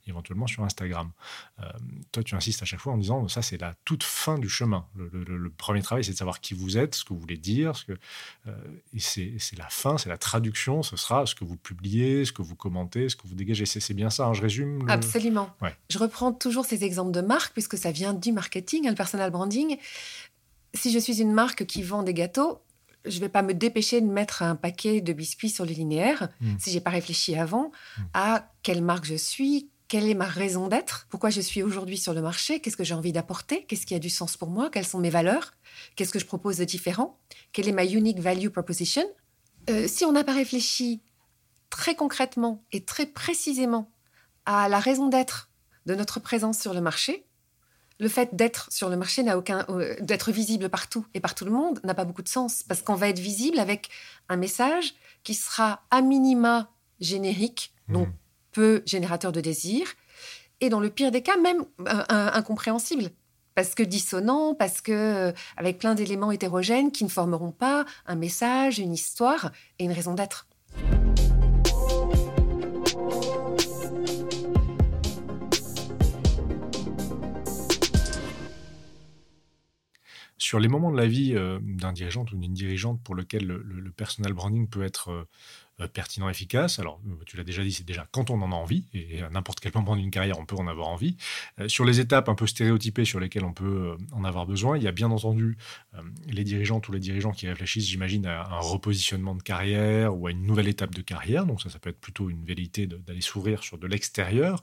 éventuellement 0.06 0.46
sur 0.46 0.62
Instagram. 0.64 1.10
toi, 2.12 2.22
tu 2.22 2.34
insistes 2.34 2.62
à 2.62 2.64
chaque 2.64 2.80
fois 2.80 2.92
en 2.92 2.98
disant 2.98 3.26
ça, 3.28 3.42
c'est 3.42 3.60
la 3.60 3.74
toute 3.84 4.04
fin 4.04 4.38
du 4.38 4.48
chemin. 4.48 4.86
Le, 4.94 5.50
premier 5.50 5.82
travail, 5.82 6.04
c'est 6.04 6.12
de 6.12 6.16
savoir 6.16 6.40
qui 6.40 6.54
vous 6.54 6.78
êtes, 6.78 6.94
ce 6.94 7.04
que 7.04 7.12
vous 7.12 7.20
voulez 7.20 7.36
dire, 7.36 7.76
ce 7.76 7.84
que, 7.84 7.98
et 8.94 9.00
c'est 9.00 9.58
la 9.58 9.68
fin, 9.68 9.98
c'est 9.98 10.08
la 10.08 10.18
traduction, 10.18 10.82
ce 10.82 10.96
sera 10.96 11.26
ce 11.26 11.34
que 11.34 11.44
vous 11.44 11.56
publiez, 11.56 12.24
ce 12.24 12.32
que 12.32 12.42
vous 12.42 12.54
commentez, 12.54 13.08
ce 13.08 13.16
que 13.16 13.26
vous 13.26 13.34
dégagez. 13.34 13.66
C'est 13.66 13.94
bien 13.94 14.08
ça 14.08 14.19
Hein, 14.20 14.34
je 14.34 14.42
résume. 14.42 14.84
Absolument. 14.88 15.50
Je 15.88 15.98
reprends 15.98 16.32
toujours 16.32 16.64
ces 16.64 16.84
exemples 16.84 17.12
de 17.12 17.20
marques, 17.20 17.52
puisque 17.52 17.76
ça 17.76 17.90
vient 17.90 18.12
du 18.12 18.32
marketing, 18.32 18.86
hein, 18.86 18.90
le 18.90 18.96
personal 18.96 19.30
branding. 19.30 19.76
Si 20.74 20.92
je 20.92 20.98
suis 20.98 21.20
une 21.20 21.32
marque 21.32 21.66
qui 21.66 21.82
vend 21.82 22.02
des 22.02 22.14
gâteaux, 22.14 22.60
je 23.04 23.16
ne 23.16 23.20
vais 23.20 23.28
pas 23.28 23.42
me 23.42 23.54
dépêcher 23.54 24.00
de 24.00 24.06
mettre 24.06 24.42
un 24.42 24.56
paquet 24.56 25.00
de 25.00 25.12
biscuits 25.12 25.50
sur 25.50 25.64
le 25.64 25.72
linéaire 25.72 26.28
hmm. 26.40 26.56
si 26.58 26.70
j'ai 26.70 26.80
pas 26.80 26.90
réfléchi 26.90 27.34
avant 27.34 27.72
hmm. 27.98 28.02
à 28.14 28.52
quelle 28.62 28.82
marque 28.82 29.04
je 29.04 29.14
suis, 29.14 29.70
quelle 29.88 30.08
est 30.08 30.14
ma 30.14 30.26
raison 30.26 30.68
d'être, 30.68 31.06
pourquoi 31.10 31.30
je 31.30 31.40
suis 31.40 31.62
aujourd'hui 31.62 31.98
sur 31.98 32.14
le 32.14 32.22
marché, 32.22 32.60
qu'est-ce 32.60 32.76
que 32.76 32.84
j'ai 32.84 32.94
envie 32.94 33.12
d'apporter, 33.12 33.64
qu'est-ce 33.64 33.86
qui 33.86 33.94
a 33.94 33.98
du 33.98 34.10
sens 34.10 34.36
pour 34.36 34.48
moi, 34.48 34.70
quelles 34.70 34.86
sont 34.86 35.00
mes 35.00 35.10
valeurs, 35.10 35.54
qu'est-ce 35.96 36.12
que 36.12 36.18
je 36.18 36.26
propose 36.26 36.58
de 36.58 36.64
différent, 36.64 37.18
quelle 37.52 37.68
est 37.68 37.72
ma 37.72 37.84
unique 37.84 38.20
value 38.20 38.48
proposition. 38.48 39.02
Euh, 39.68 39.88
si 39.88 40.04
on 40.04 40.12
n'a 40.12 40.22
pas 40.22 40.34
réfléchi 40.34 41.00
très 41.70 41.94
concrètement 41.94 42.62
et 42.72 42.84
très 42.84 43.06
précisément 43.06 43.90
à 44.46 44.68
la 44.68 44.78
raison 44.78 45.08
d'être 45.08 45.50
de 45.86 45.94
notre 45.94 46.20
présence 46.20 46.58
sur 46.58 46.74
le 46.74 46.80
marché, 46.80 47.24
le 47.98 48.08
fait 48.08 48.34
d'être 48.34 48.72
sur 48.72 48.88
le 48.88 48.96
marché 48.96 49.22
n'a 49.22 49.36
aucun, 49.36 49.66
euh, 49.68 49.94
d'être 50.00 50.32
visible 50.32 50.68
partout 50.68 51.06
et 51.14 51.20
par 51.20 51.34
tout 51.34 51.44
le 51.44 51.50
monde 51.50 51.80
n'a 51.84 51.94
pas 51.94 52.04
beaucoup 52.04 52.22
de 52.22 52.28
sens 52.28 52.62
parce 52.62 52.82
qu'on 52.82 52.94
va 52.94 53.08
être 53.08 53.18
visible 53.18 53.58
avec 53.58 53.90
un 54.28 54.36
message 54.36 54.94
qui 55.22 55.34
sera 55.34 55.82
à 55.90 56.00
minima 56.00 56.70
générique, 57.00 57.74
mmh. 57.88 57.92
donc 57.92 58.08
peu 58.52 58.82
générateur 58.86 59.32
de 59.32 59.40
désir, 59.40 59.86
et 60.60 60.70
dans 60.70 60.80
le 60.80 60.90
pire 60.90 61.10
des 61.10 61.22
cas 61.22 61.36
même 61.36 61.64
euh, 61.88 62.04
incompréhensible 62.08 63.10
parce 63.54 63.74
que 63.74 63.82
dissonant, 63.82 64.54
parce 64.54 64.80
que 64.80 64.92
euh, 64.92 65.32
avec 65.56 65.78
plein 65.78 65.94
d'éléments 65.94 66.30
hétérogènes 66.30 66.92
qui 66.92 67.04
ne 67.04 67.08
formeront 67.08 67.52
pas 67.52 67.84
un 68.06 68.14
message, 68.14 68.78
une 68.78 68.94
histoire 68.94 69.52
et 69.78 69.84
une 69.84 69.92
raison 69.92 70.14
d'être. 70.14 70.46
Sur 80.40 80.58
les 80.58 80.68
moments 80.68 80.90
de 80.90 80.96
la 80.96 81.06
vie 81.06 81.34
euh, 81.36 81.58
d'un 81.62 81.92
dirigeant 81.92 82.24
ou 82.32 82.36
d'une 82.36 82.54
dirigeante 82.54 83.00
pour 83.02 83.14
lequel 83.14 83.46
le, 83.46 83.90
personal 83.90 84.32
branding 84.32 84.68
peut 84.68 84.82
être 84.82 85.10
euh, 85.10 85.28
euh, 85.82 85.86
pertinent, 85.86 86.30
efficace. 86.30 86.78
Alors, 86.78 86.98
tu 87.26 87.36
l'as 87.36 87.44
déjà 87.44 87.62
dit, 87.62 87.72
c'est 87.72 87.84
déjà 87.84 88.06
quand 88.10 88.30
on 88.30 88.40
en 88.40 88.50
a 88.50 88.54
envie, 88.54 88.86
et 88.94 89.20
à 89.20 89.28
n'importe 89.28 89.60
quel 89.60 89.72
moment 89.74 89.96
d'une 89.96 90.10
carrière, 90.10 90.38
on 90.38 90.46
peut 90.46 90.56
en 90.56 90.66
avoir 90.66 90.88
envie. 90.88 91.16
sur 91.66 91.84
les 91.84 92.00
étapes 92.00 92.30
un 92.30 92.34
peu 92.34 92.46
stéréotypées 92.46 93.04
sur 93.04 93.20
lesquelles 93.20 93.44
on 93.44 93.52
peut 93.52 93.96
en 94.12 94.24
avoir 94.24 94.46
besoin, 94.46 94.78
il 94.78 94.82
y 94.82 94.88
a 94.88 94.92
bien 94.92 95.10
entendu 95.10 95.58
les 96.26 96.44
dirigeants, 96.44 96.80
tous 96.80 96.92
les 96.92 97.00
dirigeants 97.00 97.32
qui 97.32 97.46
réfléchissent, 97.46 97.88
j'imagine, 97.88 98.26
à 98.26 98.46
un 98.46 98.60
repositionnement 98.60 99.34
de 99.34 99.42
carrière 99.42 100.16
ou 100.16 100.26
à 100.26 100.30
une 100.30 100.46
nouvelle 100.46 100.68
étape 100.68 100.94
de 100.94 101.02
carrière. 101.02 101.44
Donc 101.46 101.60
ça, 101.60 101.68
ça 101.68 101.78
peut 101.78 101.90
être 101.90 102.00
plutôt 102.00 102.30
une 102.30 102.44
velléité 102.44 102.86
d'aller 102.86 103.20
s'ouvrir 103.20 103.62
sur 103.62 103.78
de 103.78 103.86
l'extérieur. 103.86 104.62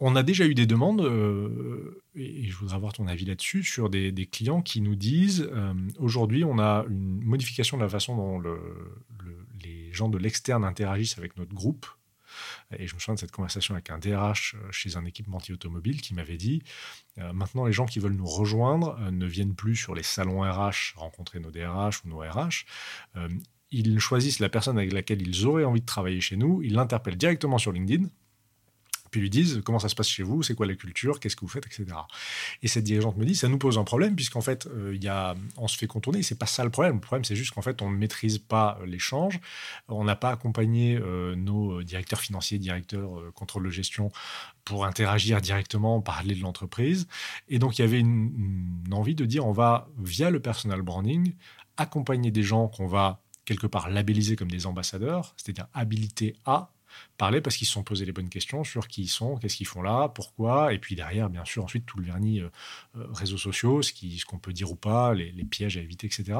On 0.00 0.16
a 0.16 0.22
déjà 0.22 0.46
eu 0.46 0.54
des 0.54 0.66
demandes, 0.66 1.00
euh, 1.00 2.02
et 2.16 2.44
je 2.44 2.56
voudrais 2.56 2.74
avoir 2.74 2.92
ton 2.92 3.06
avis 3.06 3.24
là-dessus, 3.24 3.62
sur 3.62 3.90
des, 3.90 4.28
clients 4.30 4.62
qui 4.62 4.80
nous 4.80 4.96
disent 4.96 5.48
euh, 5.52 5.74
aujourd'hui, 5.98 6.44
on 6.44 6.58
a 6.58 6.84
une 6.88 7.22
modification 7.22 7.76
de 7.76 7.82
la 7.82 7.88
façon 7.88 8.16
dont 8.16 8.42
les 9.62 9.92
gens 9.92 10.08
de 10.08 10.18
l'externe 10.18 10.64
interagissent 10.64 11.18
avec 11.18 11.36
notre 11.36 11.54
groupe. 11.54 11.86
Et 12.76 12.88
je 12.88 12.94
me 12.96 12.98
souviens 12.98 13.14
de 13.14 13.20
cette 13.20 13.30
conversation 13.30 13.74
avec 13.74 13.90
un 13.90 13.98
DRH 13.98 14.56
euh, 14.56 14.72
chez 14.72 14.96
un 14.96 15.04
équipementier 15.04 15.54
automobile 15.54 16.00
qui 16.00 16.14
m'avait 16.14 16.36
dit 16.36 16.62
maintenant, 17.32 17.64
les 17.64 17.72
gens 17.72 17.86
qui 17.86 18.00
veulent 18.00 18.16
nous 18.16 18.26
rejoindre 18.26 18.98
ne 19.12 19.24
viennent 19.24 19.54
plus 19.54 19.76
sur 19.76 19.94
les 19.94 20.02
salons 20.02 20.40
RH 20.40 20.94
rencontrer 20.96 21.38
nos 21.38 21.52
DRH 21.52 22.04
ou 22.04 22.08
nos 22.08 22.18
RH 22.18 22.64
ils 23.74 23.98
choisissent 23.98 24.38
la 24.38 24.48
personne 24.48 24.78
avec 24.78 24.92
laquelle 24.92 25.20
ils 25.20 25.46
auraient 25.46 25.64
envie 25.64 25.80
de 25.80 25.86
travailler 25.86 26.20
chez 26.20 26.36
nous, 26.36 26.62
ils 26.62 26.74
l'interpellent 26.74 27.16
directement 27.16 27.58
sur 27.58 27.72
LinkedIn, 27.72 28.08
puis 29.14 29.20
lui 29.20 29.30
disent 29.30 29.62
comment 29.64 29.78
ça 29.78 29.88
se 29.88 29.94
passe 29.94 30.08
chez 30.08 30.24
vous, 30.24 30.42
c'est 30.42 30.56
quoi 30.56 30.66
la 30.66 30.74
culture, 30.74 31.20
qu'est-ce 31.20 31.36
que 31.36 31.42
vous 31.42 31.48
faites, 31.48 31.66
etc. 31.66 31.86
Et 32.62 32.68
cette 32.68 32.82
dirigeante 32.82 33.16
me 33.16 33.24
dit 33.24 33.36
ça 33.36 33.46
nous 33.46 33.58
pose 33.58 33.78
un 33.78 33.84
problème 33.84 34.16
puisqu'en 34.16 34.40
fait 34.40 34.66
euh, 34.66 34.90
il 34.92 35.04
y 35.04 35.06
a, 35.06 35.36
on 35.56 35.68
se 35.68 35.78
fait 35.78 35.86
contourner. 35.86 36.24
C'est 36.24 36.36
pas 36.36 36.46
ça 36.46 36.64
le 36.64 36.70
problème. 36.70 36.94
Le 36.94 37.00
problème 37.00 37.22
c'est 37.22 37.36
juste 37.36 37.52
qu'en 37.52 37.62
fait 37.62 37.80
on 37.80 37.90
ne 37.90 37.96
maîtrise 37.96 38.38
pas 38.38 38.76
euh, 38.80 38.86
l'échange, 38.86 39.38
on 39.86 40.02
n'a 40.02 40.16
pas 40.16 40.30
accompagné 40.30 40.96
euh, 40.96 41.36
nos 41.36 41.84
directeurs 41.84 42.20
financiers, 42.20 42.58
directeurs 42.58 43.32
contrôle 43.34 43.66
de 43.66 43.70
gestion 43.70 44.10
pour 44.64 44.84
interagir 44.84 45.40
directement, 45.40 46.00
parler 46.00 46.34
de 46.34 46.40
l'entreprise. 46.40 47.06
Et 47.48 47.60
donc 47.60 47.78
il 47.78 47.82
y 47.82 47.84
avait 47.84 48.00
une, 48.00 48.82
une 48.84 48.94
envie 48.94 49.14
de 49.14 49.26
dire 49.26 49.46
on 49.46 49.52
va 49.52 49.86
via 49.96 50.30
le 50.30 50.40
personal 50.40 50.82
branding 50.82 51.34
accompagner 51.76 52.32
des 52.32 52.42
gens 52.42 52.66
qu'on 52.66 52.88
va 52.88 53.20
quelque 53.44 53.68
part 53.68 53.90
labelliser 53.90 54.34
comme 54.34 54.50
des 54.50 54.66
ambassadeurs, 54.66 55.34
c'est-à-dire 55.36 55.68
habilités 55.72 56.34
à 56.46 56.70
parler 57.16 57.40
parce 57.40 57.56
qu'ils 57.56 57.66
se 57.66 57.72
sont 57.72 57.82
posés 57.82 58.04
les 58.04 58.12
bonnes 58.12 58.28
questions 58.28 58.64
sur 58.64 58.88
qui 58.88 59.02
ils 59.02 59.08
sont, 59.08 59.36
qu'est-ce 59.36 59.56
qu'ils 59.56 59.66
font 59.66 59.82
là, 59.82 60.08
pourquoi, 60.08 60.72
et 60.72 60.78
puis 60.78 60.96
derrière, 60.96 61.30
bien 61.30 61.44
sûr, 61.44 61.64
ensuite 61.64 61.86
tout 61.86 61.98
le 61.98 62.04
vernis 62.04 62.40
euh, 62.40 62.48
euh, 62.96 63.06
réseaux 63.12 63.38
sociaux, 63.38 63.82
ce 63.82 63.92
qu'on 63.92 64.36
ce 64.36 64.40
peut 64.40 64.52
dire 64.52 64.70
ou 64.70 64.76
pas, 64.76 65.14
les, 65.14 65.32
pièges 65.44 65.76
à 65.76 65.80
éviter, 65.80 66.06
etc. 66.06 66.38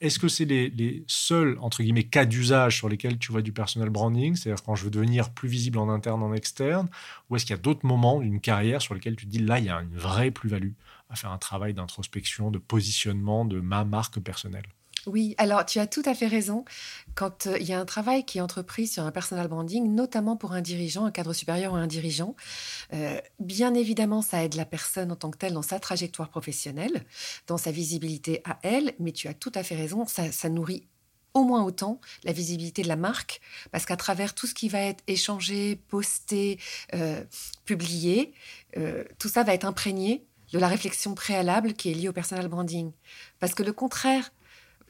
Est-ce 0.00 0.18
que 0.18 0.28
c'est 0.28 0.44
les, 0.44 1.04
seuls, 1.06 1.56
entre 1.60 1.82
guillemets, 1.82 2.04
cas 2.04 2.24
d'usage 2.24 2.76
sur 2.76 2.88
lesquels 2.88 3.18
tu 3.18 3.32
vois 3.32 3.42
du 3.42 3.52
personal 3.52 3.88
branding, 3.90 4.34
c'est-à-dire 4.34 4.62
quand 4.62 4.74
je 4.74 4.84
veux 4.84 4.90
devenir 4.90 5.30
plus 5.30 5.48
visible 5.48 5.78
en 5.78 5.88
interne, 5.88 6.22
en 6.22 6.34
externe, 6.34 6.88
ou 7.28 7.36
est-ce 7.36 7.46
qu'il 7.46 7.54
y 7.54 7.58
a 7.58 7.62
d'autres 7.62 7.86
moments 7.86 8.20
d'une 8.20 8.40
carrière 8.40 8.82
sur 8.82 8.94
lesquels 8.94 9.16
tu 9.16 9.26
te 9.26 9.30
dis 9.30 9.38
là, 9.38 9.58
il 9.58 9.66
y 9.66 9.70
a 9.70 9.80
une 9.80 9.96
vraie 9.96 10.30
plus-value 10.30 10.72
à 11.08 11.16
faire 11.16 11.30
un 11.30 11.38
travail 11.38 11.74
d'introspection, 11.74 12.50
de 12.50 12.58
positionnement 12.58 13.44
de 13.44 13.60
ma 13.60 13.84
marque 13.84 14.20
personnelle? 14.20 14.66
Oui, 15.06 15.34
alors 15.38 15.64
tu 15.64 15.78
as 15.78 15.86
tout 15.86 16.02
à 16.04 16.14
fait 16.14 16.26
raison. 16.26 16.64
Quand 17.14 17.46
euh, 17.46 17.58
il 17.58 17.66
y 17.66 17.72
a 17.72 17.80
un 17.80 17.84
travail 17.84 18.24
qui 18.24 18.38
est 18.38 18.40
entrepris 18.40 18.86
sur 18.86 19.04
un 19.04 19.10
personal 19.10 19.48
branding, 19.48 19.94
notamment 19.94 20.36
pour 20.36 20.52
un 20.52 20.60
dirigeant, 20.60 21.06
un 21.06 21.10
cadre 21.10 21.32
supérieur 21.32 21.72
ou 21.72 21.76
un 21.76 21.86
dirigeant, 21.86 22.36
euh, 22.92 23.20
bien 23.38 23.74
évidemment, 23.74 24.22
ça 24.22 24.44
aide 24.44 24.54
la 24.54 24.64
personne 24.64 25.10
en 25.12 25.16
tant 25.16 25.30
que 25.30 25.38
telle 25.38 25.54
dans 25.54 25.62
sa 25.62 25.80
trajectoire 25.80 26.28
professionnelle, 26.28 27.04
dans 27.46 27.56
sa 27.56 27.70
visibilité 27.70 28.42
à 28.44 28.58
elle, 28.62 28.92
mais 28.98 29.12
tu 29.12 29.28
as 29.28 29.34
tout 29.34 29.52
à 29.54 29.62
fait 29.62 29.76
raison, 29.76 30.04
ça, 30.06 30.48
nourrit 30.48 30.86
au 31.32 31.44
moins 31.44 31.62
autant 31.62 32.00
la 32.24 32.32
visibilité 32.32 32.82
de 32.82 32.88
la 32.88 32.96
marque, 32.96 33.40
parce 33.70 33.86
qu'à 33.86 33.96
travers 33.96 34.34
tout 34.34 34.48
ce 34.48 34.54
qui 34.54 34.68
va 34.68 34.80
être 34.80 35.02
échangé, 35.06 35.76
posté, 35.76 36.58
euh, 36.94 37.22
publié, 37.64 38.34
tout 39.18 39.28
ça 39.28 39.42
va 39.44 39.54
être 39.54 39.64
imprégné 39.64 40.24
de 40.52 40.58
la 40.58 40.68
réflexion 40.68 41.14
préalable 41.14 41.74
qui 41.74 41.90
est 41.90 41.94
liée 41.94 42.08
au 42.08 42.12
personal 42.12 42.48
branding. 42.48 42.92
Parce 43.38 43.54
que 43.54 43.62
le 43.62 43.72
contraire 43.72 44.32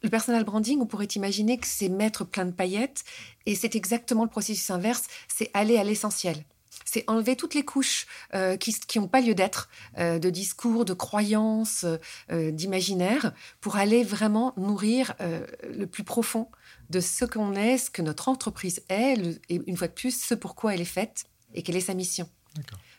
le 0.02 0.09
personal 0.09 0.45
branding, 0.45 0.80
on 0.80 0.87
pourrait 0.87 1.07
imaginer 1.07 1.59
que 1.59 1.66
c'est 1.66 1.88
mettre 1.88 2.25
plein 2.25 2.47
de 2.47 2.52
paillettes, 2.52 3.04
et 3.47 3.54
c'est 3.54 3.75
exactement 3.75 4.25
le 4.25 4.30
processus 4.30 4.71
inverse, 4.71 5.04
c'est 5.28 5.50
aller 5.54 5.76
à 5.76 5.85
l'essentiel. 5.85 6.45
C'est 6.85 7.04
enlever 7.09 7.37
toutes 7.37 7.54
les 7.54 7.64
couches 7.64 8.07
euh, 8.35 8.57
qui 8.57 8.99
n'ont 8.99 9.09
pas 9.09 9.21
lieu 9.21 9.35
d'être, 9.35 9.69
euh, 9.99 10.19
de 10.19 10.30
discours, 10.30 10.85
de 10.85 10.92
croyances, 10.92 11.85
euh, 12.30 12.50
d'imaginaire, 12.50 13.33
pour 13.61 13.76
aller 13.76 14.02
vraiment 14.02 14.54
nourrir 14.57 15.14
le 15.21 15.87
plus 15.87 16.04
profond 16.04 16.49
de 16.88 17.00
ce 17.00 17.25
qu'on 17.25 17.54
est, 17.54 17.78
ce 17.78 17.90
que 17.90 18.02
notre 18.02 18.28
entreprise 18.28 18.83
est, 18.88 19.40
et 19.49 19.61
une 19.66 19.76
fois 19.76 19.88
de 19.88 19.92
plus, 19.92 20.21
ce 20.21 20.35
pourquoi 20.35 20.75
elle 20.75 20.80
est 20.80 20.85
faite 20.85 21.25
et 21.54 21.62
quelle 21.62 21.76
est 21.76 21.80
sa 21.80 21.95
mission. 21.95 22.28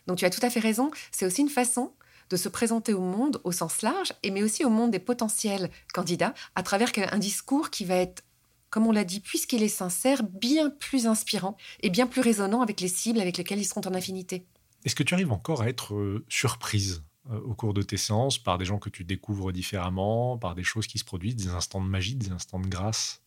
Donc 0.06 0.18
tu 0.18 0.24
as 0.24 0.30
tout 0.30 0.44
à 0.44 0.50
fait 0.50 0.60
raison, 0.60 0.90
c'est 1.10 1.26
aussi 1.26 1.42
une 1.42 1.48
façon 1.48 1.92
de 2.32 2.36
se 2.38 2.48
présenter 2.48 2.94
au 2.94 3.00
monde 3.00 3.40
au 3.44 3.52
sens 3.52 3.82
large, 3.82 4.14
et 4.22 4.30
mais 4.30 4.42
aussi 4.42 4.64
au 4.64 4.70
monde 4.70 4.90
des 4.90 4.98
potentiels 4.98 5.70
candidats, 5.92 6.32
à 6.54 6.62
travers 6.62 6.90
un 6.96 7.18
discours 7.18 7.68
qui 7.70 7.84
va 7.84 7.96
être 7.96 8.24
comme 8.70 8.86
on 8.86 8.92
l'a 8.92 9.04
dit, 9.04 9.20
puisqu'il 9.20 9.62
est 9.62 9.68
sincère, 9.68 10.22
bien 10.22 10.70
plus 10.70 11.06
inspirant 11.06 11.58
et 11.82 11.90
bien 11.90 12.06
plus 12.06 12.22
résonnant 12.22 12.62
avec 12.62 12.80
les 12.80 12.88
cibles 12.88 13.20
avec 13.20 13.36
lesquelles 13.36 13.58
ils 13.58 13.66
seront 13.66 13.82
en 13.82 13.92
affinité. 13.92 14.46
Est-ce 14.86 14.94
que 14.94 15.02
tu 15.02 15.12
arrives 15.12 15.30
encore 15.30 15.60
à 15.60 15.68
être 15.68 15.92
euh, 15.94 16.24
surprise 16.30 17.02
euh, 17.30 17.38
au 17.40 17.54
cours 17.54 17.74
de 17.74 17.82
tes 17.82 17.98
séances 17.98 18.38
par 18.38 18.56
des 18.56 18.64
gens 18.64 18.78
que 18.78 18.88
tu 18.88 19.04
découvres 19.04 19.52
différemment, 19.52 20.38
par 20.38 20.54
des 20.54 20.64
choses 20.64 20.86
qui 20.86 20.96
se 20.96 21.04
produisent, 21.04 21.36
des 21.36 21.50
instants 21.50 21.82
de 21.82 21.86
magie, 21.86 22.14
des 22.14 22.30
instants 22.30 22.60
de 22.60 22.66
grâce? 22.66 23.20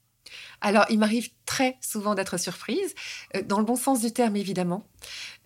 Alors, 0.62 0.86
il 0.90 0.98
m'arrive 0.98 1.30
très 1.46 1.78
souvent 1.80 2.16
d'être 2.16 2.40
surprise, 2.40 2.96
euh, 3.36 3.44
dans 3.44 3.60
le 3.60 3.66
bon 3.66 3.76
sens 3.76 4.02
du 4.02 4.12
terme 4.12 4.36
évidemment. 4.36 4.88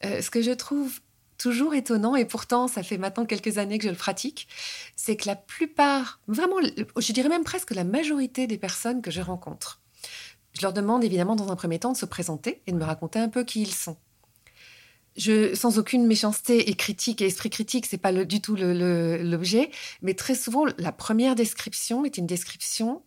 ce 0.01 0.29
que 0.29 0.41
je 0.41 0.51
trouve 0.51 1.01
toujours 1.39 1.73
étonnant, 1.73 2.15
et 2.15 2.25
pourtant 2.25 2.67
ça 2.67 2.83
fait 2.83 2.99
maintenant 2.99 3.25
quelques 3.25 3.57
années 3.57 3.79
que 3.79 3.85
je 3.85 3.89
le 3.89 3.95
pratique, 3.95 4.47
c'est 4.95 5.15
que 5.15 5.27
la 5.27 5.35
plupart, 5.35 6.19
vraiment, 6.27 6.57
je 6.97 7.13
dirais 7.13 7.29
même 7.29 7.43
presque 7.43 7.71
la 7.71 7.83
majorité 7.83 8.45
des 8.45 8.59
personnes 8.59 9.01
que 9.01 9.09
je 9.09 9.21
rencontre, 9.21 9.81
je 10.53 10.61
leur 10.61 10.73
demande 10.73 11.03
évidemment 11.03 11.35
dans 11.35 11.51
un 11.51 11.55
premier 11.55 11.79
temps 11.79 11.93
de 11.93 11.97
se 11.97 12.05
présenter 12.05 12.61
et 12.67 12.71
de 12.71 12.77
me 12.77 12.83
raconter 12.83 13.17
un 13.17 13.29
peu 13.29 13.43
qui 13.43 13.63
ils 13.63 13.73
sont. 13.73 13.97
Sans 15.53 15.79
aucune 15.79 16.05
méchanceté 16.05 16.69
et 16.69 16.75
critique 16.75 17.21
et 17.21 17.25
esprit 17.25 17.49
critique, 17.49 17.85
c'est 17.87 17.97
pas 17.97 18.13
du 18.13 18.41
tout 18.41 18.55
l'objet, 18.55 19.69
mais 20.01 20.13
très 20.13 20.35
souvent 20.35 20.65
la 20.77 20.91
première 20.91 21.35
description 21.35 22.05
est 22.05 22.17
une 22.17 22.27
description 22.27 23.03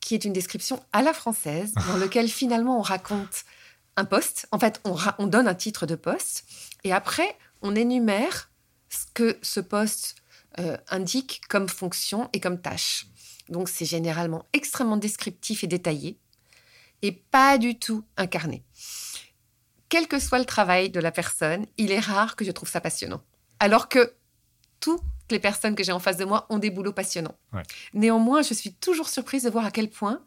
qui 0.00 0.14
est 0.14 0.24
une 0.24 0.32
description 0.32 0.82
à 0.92 1.02
la 1.02 1.12
française, 1.12 1.72
dans 1.88 1.96
laquelle 1.96 2.28
finalement 2.28 2.78
on 2.78 2.82
raconte 2.82 3.44
un 3.96 4.04
poste. 4.04 4.48
En 4.50 4.58
fait, 4.58 4.80
on 5.18 5.26
donne 5.26 5.46
un 5.46 5.54
titre 5.54 5.86
de 5.86 5.94
poste, 5.94 6.44
et 6.84 6.92
après 6.92 7.36
on 7.62 7.74
énumère 7.74 8.50
ce 8.88 9.06
que 9.14 9.38
ce 9.42 9.60
poste 9.60 10.16
euh, 10.58 10.76
indique 10.88 11.40
comme 11.48 11.68
fonction 11.68 12.28
et 12.32 12.40
comme 12.40 12.60
tâche. 12.60 13.06
Donc 13.48 13.68
c'est 13.68 13.84
généralement 13.84 14.46
extrêmement 14.52 14.96
descriptif 14.96 15.64
et 15.64 15.66
détaillé 15.66 16.18
et 17.02 17.12
pas 17.12 17.58
du 17.58 17.78
tout 17.78 18.04
incarné. 18.16 18.64
Quel 19.88 20.08
que 20.08 20.18
soit 20.18 20.38
le 20.38 20.44
travail 20.44 20.90
de 20.90 21.00
la 21.00 21.10
personne, 21.10 21.66
il 21.76 21.90
est 21.90 22.00
rare 22.00 22.36
que 22.36 22.44
je 22.44 22.50
trouve 22.50 22.68
ça 22.68 22.80
passionnant. 22.80 23.22
Alors 23.58 23.88
que 23.88 24.14
toutes 24.80 25.02
les 25.32 25.38
personnes 25.38 25.74
que 25.74 25.82
j'ai 25.82 25.92
en 25.92 25.98
face 25.98 26.16
de 26.16 26.24
moi 26.24 26.46
ont 26.50 26.58
des 26.58 26.70
boulots 26.70 26.92
passionnants. 26.92 27.34
Néanmoins, 27.94 28.42
je 28.42 28.54
suis 28.54 28.72
toujours 28.72 29.08
surprise 29.08 29.42
de 29.42 29.50
voir 29.50 29.64
à 29.64 29.70
quel 29.70 29.90
point, 29.90 30.22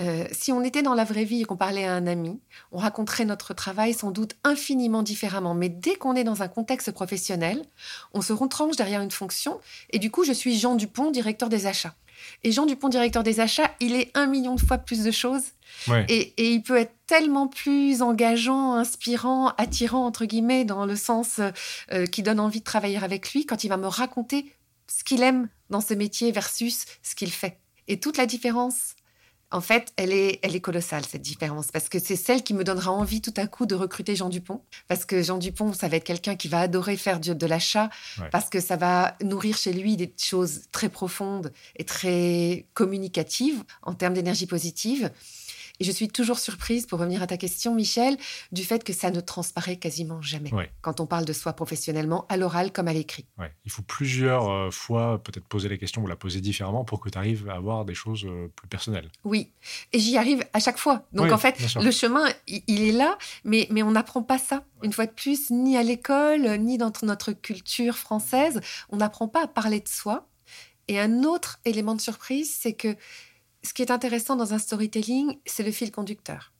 euh, 0.00 0.26
si 0.32 0.52
on 0.52 0.62
était 0.62 0.82
dans 0.82 0.94
la 0.94 1.04
vraie 1.04 1.24
vie 1.24 1.42
et 1.42 1.44
qu'on 1.44 1.56
parlait 1.56 1.84
à 1.84 1.92
un 1.94 2.06
ami, 2.06 2.40
on 2.72 2.78
raconterait 2.78 3.24
notre 3.24 3.54
travail 3.54 3.92
sans 3.92 4.10
doute 4.10 4.36
infiniment 4.44 5.02
différemment. 5.02 5.54
Mais 5.54 5.68
dès 5.68 5.96
qu'on 5.96 6.14
est 6.14 6.24
dans 6.24 6.42
un 6.42 6.48
contexte 6.48 6.90
professionnel, 6.92 7.64
on 8.12 8.22
se 8.22 8.32
retranche 8.32 8.76
derrière 8.76 9.02
une 9.02 9.10
fonction. 9.10 9.60
Et 9.90 9.98
du 9.98 10.10
coup, 10.10 10.24
je 10.24 10.32
suis 10.32 10.58
Jean 10.58 10.74
Dupont, 10.74 11.10
directeur 11.10 11.48
des 11.48 11.66
achats. 11.66 11.94
Et 12.42 12.52
Jean 12.52 12.66
Dupont, 12.66 12.88
directeur 12.88 13.22
des 13.22 13.40
achats, 13.40 13.70
il 13.80 13.94
est 13.94 14.10
un 14.14 14.26
million 14.26 14.54
de 14.54 14.60
fois 14.60 14.78
plus 14.78 15.04
de 15.04 15.10
choses. 15.10 15.42
Et, 16.08 16.32
il 16.38 16.62
peut 16.62 16.78
être 16.78 16.94
tellement 17.06 17.48
plus 17.48 18.00
engageant, 18.00 18.74
inspirant, 18.74 19.48
attirant, 19.58 20.06
entre 20.06 20.24
guillemets, 20.24 20.64
dans 20.64 20.86
le 20.86 20.96
sens 20.96 21.40
euh, 21.92 22.06
qui 22.06 22.22
donne 22.22 22.40
envie 22.40 22.60
de 22.60 22.64
travailler 22.64 22.98
avec 23.02 23.32
lui 23.32 23.44
quand 23.44 23.64
il 23.64 23.68
va 23.68 23.76
me 23.76 23.86
raconter 23.86 24.52
ce 24.86 25.04
qu'il 25.04 25.22
aime 25.22 25.48
dans 25.70 25.80
ce 25.80 25.94
métier 25.94 26.32
versus 26.32 26.86
ce 27.02 27.14
qu'il 27.14 27.30
fait. 27.30 27.58
Et 27.88 28.00
toute 28.00 28.16
la 28.16 28.26
différence 28.26 28.94
en 29.54 29.60
fait, 29.60 29.92
elle 29.96 30.12
est, 30.12 30.40
elle 30.42 30.56
est 30.56 30.60
colossale, 30.60 31.04
cette 31.08 31.22
différence, 31.22 31.68
parce 31.70 31.88
que 31.88 32.00
c'est 32.00 32.16
celle 32.16 32.42
qui 32.42 32.54
me 32.54 32.64
donnera 32.64 32.90
envie 32.90 33.20
tout 33.20 33.32
à 33.36 33.46
coup 33.46 33.66
de 33.66 33.76
recruter 33.76 34.16
Jean 34.16 34.28
Dupont, 34.28 34.62
parce 34.88 35.04
que 35.04 35.22
Jean 35.22 35.38
Dupont, 35.38 35.72
ça 35.72 35.86
va 35.86 35.96
être 35.96 36.04
quelqu'un 36.04 36.34
qui 36.34 36.48
va 36.48 36.58
adorer 36.58 36.96
faire 36.96 37.20
de 37.20 37.46
l'achat, 37.46 37.88
parce 38.32 38.50
que 38.50 38.58
ça 38.58 38.74
va 38.74 39.16
nourrir 39.22 39.56
chez 39.56 39.72
lui 39.72 39.96
des 39.96 40.12
choses 40.20 40.62
très 40.72 40.88
profondes 40.88 41.52
et 41.76 41.84
très 41.84 42.66
communicatives 42.74 43.62
en 43.82 43.94
termes 43.94 44.14
d'énergie 44.14 44.46
positive. 44.46 45.12
Et 45.80 45.84
je 45.84 45.90
suis 45.90 46.08
toujours 46.08 46.38
surprise, 46.38 46.86
pour 46.86 47.00
revenir 47.00 47.22
à 47.22 47.26
ta 47.26 47.36
question, 47.36 47.74
Michel, 47.74 48.16
du 48.52 48.62
fait 48.62 48.84
que 48.84 48.92
ça 48.92 49.10
ne 49.10 49.20
transparaît 49.20 49.76
quasiment 49.76 50.22
jamais 50.22 50.50
quand 50.82 51.00
on 51.00 51.06
parle 51.06 51.24
de 51.24 51.32
soi 51.32 51.52
professionnellement, 51.52 52.26
à 52.28 52.36
l'oral 52.36 52.72
comme 52.72 52.88
à 52.88 52.92
l'écrit. 52.92 53.26
Il 53.64 53.70
faut 53.70 53.82
plusieurs 53.82 54.48
euh, 54.48 54.70
fois 54.70 55.22
peut-être 55.22 55.46
poser 55.46 55.68
la 55.68 55.76
question 55.76 56.02
ou 56.02 56.06
la 56.06 56.16
poser 56.16 56.40
différemment 56.40 56.84
pour 56.84 57.00
que 57.00 57.08
tu 57.08 57.18
arrives 57.18 57.48
à 57.48 57.54
avoir 57.54 57.84
des 57.84 57.94
choses 57.94 58.24
euh, 58.24 58.48
plus 58.54 58.68
personnelles. 58.68 59.10
Oui, 59.24 59.50
et 59.92 59.98
j'y 59.98 60.16
arrive 60.16 60.44
à 60.52 60.60
chaque 60.60 60.78
fois. 60.78 61.06
Donc 61.12 61.32
en 61.32 61.38
fait, 61.38 61.56
le 61.80 61.90
chemin, 61.90 62.24
il 62.46 62.82
est 62.82 62.92
là, 62.92 63.18
mais, 63.44 63.66
mais 63.70 63.82
on 63.82 63.90
n'apprend 63.90 64.22
pas 64.22 64.38
ça, 64.38 64.64
une 64.82 64.92
fois 64.92 65.06
de 65.06 65.12
plus, 65.12 65.50
ni 65.50 65.76
à 65.76 65.82
l'école, 65.82 66.58
ni 66.58 66.78
dans 66.78 66.92
notre 67.02 67.32
culture 67.32 67.96
française. 67.96 68.60
On 68.90 68.98
n'apprend 68.98 69.28
pas 69.28 69.44
à 69.44 69.46
parler 69.46 69.80
de 69.80 69.88
soi. 69.88 70.28
Et 70.86 71.00
un 71.00 71.22
autre 71.22 71.58
élément 71.64 71.94
de 71.94 72.00
surprise, 72.00 72.54
c'est 72.54 72.74
que 72.74 72.94
ce 73.64 73.72
qui 73.72 73.82
est 73.82 73.90
intéressant 73.90 74.36
dans 74.36 74.54
un 74.54 74.58
storytelling, 74.58 75.38
c'est 75.46 75.62
le 75.62 75.72
fil 75.72 75.90
conducteur. 75.90 76.52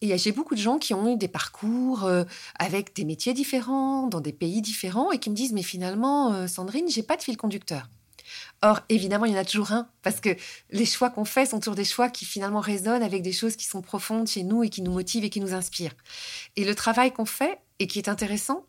Et 0.00 0.16
j'ai 0.16 0.30
beaucoup 0.30 0.54
de 0.54 0.60
gens 0.60 0.78
qui 0.78 0.94
ont 0.94 1.12
eu 1.12 1.16
des 1.16 1.26
parcours 1.26 2.04
euh, 2.04 2.24
avec 2.58 2.94
des 2.94 3.04
métiers 3.04 3.34
différents, 3.34 4.06
dans 4.06 4.20
des 4.20 4.32
pays 4.32 4.62
différents, 4.62 5.10
et 5.10 5.18
qui 5.18 5.30
me 5.30 5.34
disent 5.34 5.52
Mais 5.52 5.62
finalement, 5.62 6.32
euh, 6.32 6.46
Sandrine, 6.46 6.88
j'ai 6.88 7.02
pas 7.02 7.16
de 7.16 7.22
fil 7.22 7.36
conducteur. 7.36 7.88
Or, 8.62 8.80
évidemment, 8.88 9.24
il 9.24 9.32
y 9.32 9.36
en 9.36 9.40
a 9.40 9.44
toujours 9.44 9.72
un, 9.72 9.88
parce 10.02 10.20
que 10.20 10.36
les 10.70 10.84
choix 10.84 11.10
qu'on 11.10 11.24
fait 11.24 11.46
sont 11.46 11.58
toujours 11.58 11.74
des 11.74 11.84
choix 11.84 12.10
qui 12.10 12.26
finalement 12.26 12.60
résonnent 12.60 13.02
avec 13.02 13.22
des 13.22 13.32
choses 13.32 13.56
qui 13.56 13.64
sont 13.64 13.82
profondes 13.82 14.28
chez 14.28 14.44
nous 14.44 14.62
et 14.62 14.68
qui 14.68 14.82
nous 14.82 14.92
motivent 14.92 15.24
et 15.24 15.30
qui 15.30 15.40
nous 15.40 15.54
inspirent. 15.54 15.94
Et 16.56 16.64
le 16.64 16.74
travail 16.74 17.12
qu'on 17.12 17.24
fait, 17.24 17.58
et 17.78 17.86
qui 17.86 17.98
est 17.98 18.08
intéressant, 18.08 18.66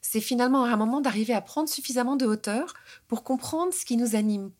c'est 0.00 0.20
finalement 0.20 0.64
à 0.64 0.70
un 0.70 0.76
moment 0.76 1.00
d'arriver 1.00 1.34
à 1.34 1.40
prendre 1.40 1.68
suffisamment 1.68 2.16
de 2.16 2.26
hauteur 2.26 2.74
pour 3.08 3.24
comprendre 3.24 3.72
ce 3.72 3.84
qui 3.84 3.96
nous 3.96 4.16
anime, 4.16 4.50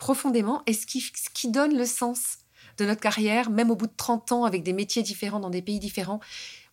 profondément 0.00 0.62
et 0.66 0.72
ce 0.72 0.86
qui, 0.86 1.50
donne 1.50 1.76
le 1.76 1.84
sens 1.84 2.38
de 2.78 2.84
notre 2.86 3.00
carrière, 3.00 3.50
même 3.50 3.70
au 3.70 3.76
bout 3.76 3.86
de 3.86 3.92
30 3.96 4.32
ans, 4.32 4.44
avec 4.44 4.64
des 4.64 4.72
métiers 4.72 5.02
différents, 5.02 5.38
dans 5.38 5.50
des 5.50 5.62
pays 5.62 5.78
différents. 5.78 6.20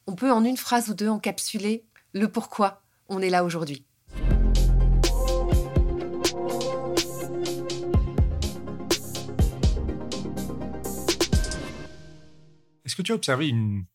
On 0.08 0.16
peut 0.16 0.32
en 0.32 0.44
une 0.44 0.58
phrase 0.58 0.90
ou 0.90 0.94
deux 0.96 1.10
encapsuler 1.10 1.84
le 2.14 2.32
pourquoi 2.32 2.82
on 3.10 3.22
est 3.22 3.30
là 3.30 3.44
aujourd'hui. 3.44 3.86
Est-ce 12.86 12.96
que 12.96 13.02
tu 13.02 13.12
as 13.12 13.16
observé 13.16 13.50
une, 13.50 13.86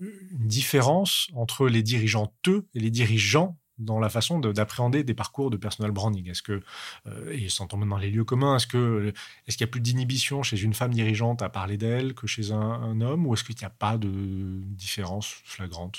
différence 0.00 1.28
entre 1.34 1.68
les 1.68 1.82
dirigeants 1.84 2.34
et 2.74 2.80
les 2.80 2.90
dirigeants 2.90 3.56
dans 3.78 3.98
la 3.98 4.08
façon 4.08 4.38
d'appréhender 4.38 5.04
des 5.04 5.14
parcours 5.14 5.50
de 5.50 5.56
personal 5.56 5.90
branding? 5.90 6.30
Est-ce 6.30 6.42
que, 6.42 6.62
euh, 7.06 7.32
et 7.32 7.48
sans 7.48 7.66
tomber 7.66 7.86
dans 7.86 7.96
les 7.96 8.10
lieux 8.10 8.24
communs, 8.24 8.56
est-ce 8.56 8.66
qu'il 8.66 9.60
y 9.60 9.64
a 9.64 9.66
plus 9.66 9.80
d'inhibition 9.80 10.42
chez 10.42 10.60
une 10.60 10.74
femme 10.74 10.92
dirigeante 10.92 11.42
à 11.42 11.48
parler 11.48 11.76
d'elle 11.76 12.14
que 12.14 12.26
chez 12.26 12.52
un, 12.52 13.00
homme, 13.00 13.26
ou 13.26 13.34
est-ce 13.34 13.44
qu'il 13.44 13.56
n'y 13.56 13.64
a 13.64 13.70
pas 13.70 13.98
de 13.98 14.08
différence 14.08 15.26
flagrante? 15.44 15.98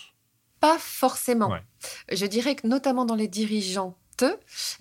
Pas 0.60 0.78
forcément. 0.80 1.52
Je 2.12 2.26
dirais 2.26 2.56
que 2.56 2.68
notamment 2.68 3.06
dans 3.06 3.16
les 3.16 3.28
dirigeantes, 3.28 4.24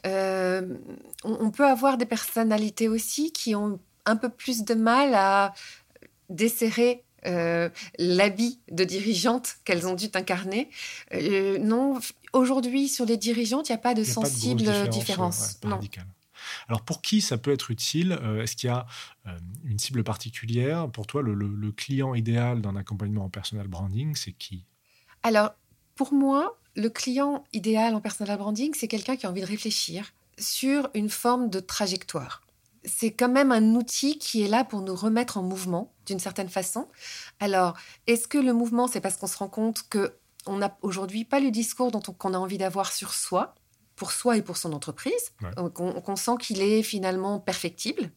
euh, 0.07 0.77
on, 1.25 1.51
peut 1.51 1.67
avoir 1.67 1.99
des 1.99 2.07
personnalités 2.07 2.89
aussi 2.89 3.33
qui 3.33 3.55
ont 3.55 3.81
un 4.07 4.17
peu 4.17 4.29
plus 4.29 4.65
de 4.65 4.75
mal 4.75 5.15
à 5.15 5.53
desserrer 6.31 7.04
euh, 7.27 7.69
l'habit 7.99 8.61
de 8.71 8.85
dirigeante 8.85 9.57
qu'elles 9.65 9.87
ont 9.87 9.95
dû 9.95 10.07
incarner. 10.15 10.69
non, 11.61 11.99
Aujourd'hui, 12.35 12.89
sur 12.89 13.07
les 13.07 13.17
dirigeantes, 13.17 13.69
il 13.69 13.73
n'y 13.73 13.77
a 13.77 13.79
pas 13.79 13.95
de 13.95 14.03
sensible 14.03 14.65
différence. 14.91 15.61
Alors 16.69 16.83
pour 16.83 17.01
qui 17.01 17.21
ça 17.21 17.39
peut 17.39 17.53
être 17.53 17.71
utile 17.71 18.19
euh, 18.21 18.43
Est-ce 18.43 18.57
qu'il 18.57 18.69
y 18.69 18.71
a 18.71 18.87
euh, 19.27 19.39
une 19.65 19.79
cible 19.79 20.05
particulière? 20.05 20.91
Pour 20.91 21.07
toi, 21.07 21.23
le, 21.23 21.73
client 21.73 22.15
idéal 22.15 22.61
d'un 22.61 22.77
accompagnement 22.77 23.25
en 23.25 23.31
personal 23.31 23.69
branding, 23.69 24.15
c'est 24.15 24.33
qui? 24.33 24.65
Alors 25.23 25.55
pour 25.95 26.13
moi, 26.13 26.59
le 26.75 26.91
client 26.91 27.45
idéal 27.53 27.95
en 27.95 28.01
personal 28.01 28.37
branding, 28.37 28.73
c'est 28.75 28.89
quelqu'un 28.89 29.17
qui 29.17 29.27
a 29.27 29.31
envie 29.31 29.41
de 29.41 29.47
réfléchir 29.47 30.13
sur 30.39 30.91
une 30.95 31.09
forme 31.09 31.49
de 31.49 31.61
trajectoire. 31.61 32.43
C'est 32.85 33.13
quand 33.13 33.29
même 33.29 33.53
un 33.53 33.75
outil 33.75 34.19
qui 34.19 34.43
est 34.43 34.49
là 34.49 34.65
pour 34.65 34.83
nous 34.83 34.95
remettre 34.95 35.39
en 35.39 35.43
mouvement 35.43 35.93
d'une 36.07 36.19
certaine 36.19 36.49
façon. 36.49 36.89
Alors, 37.41 37.77
est-ce 38.07 38.29
que 38.29 38.39
le 38.39 38.53
mouvement, 38.53 38.89
c'est 38.89 39.01
parce 39.01 39.17
qu'on 39.17 39.27
se 39.27 39.39
rend 39.39 39.49
compte 39.49 39.89
que 39.89 40.19
on 40.47 40.59
n'a 40.59 40.77
aujourd'hui 40.83 41.25
pas 41.25 41.41
le 41.41 41.51
discours 41.51 41.91
dont 41.91 42.01
qu'on 42.01 42.35
a 42.35 42.39
envie 42.39 42.59
d'avoir 42.59 42.93
sur 42.93 43.15
soi, 43.15 43.55
pour 43.97 44.13
soi 44.13 44.37
et 44.37 44.43
pour 44.43 44.57
son 44.57 44.73
entreprise, 44.73 45.33
qu'on 45.75 46.17
sent 46.17 46.37
qu'il 46.41 46.61
est 46.61 46.83
finalement 46.83 47.41
perfectible. 47.41 48.11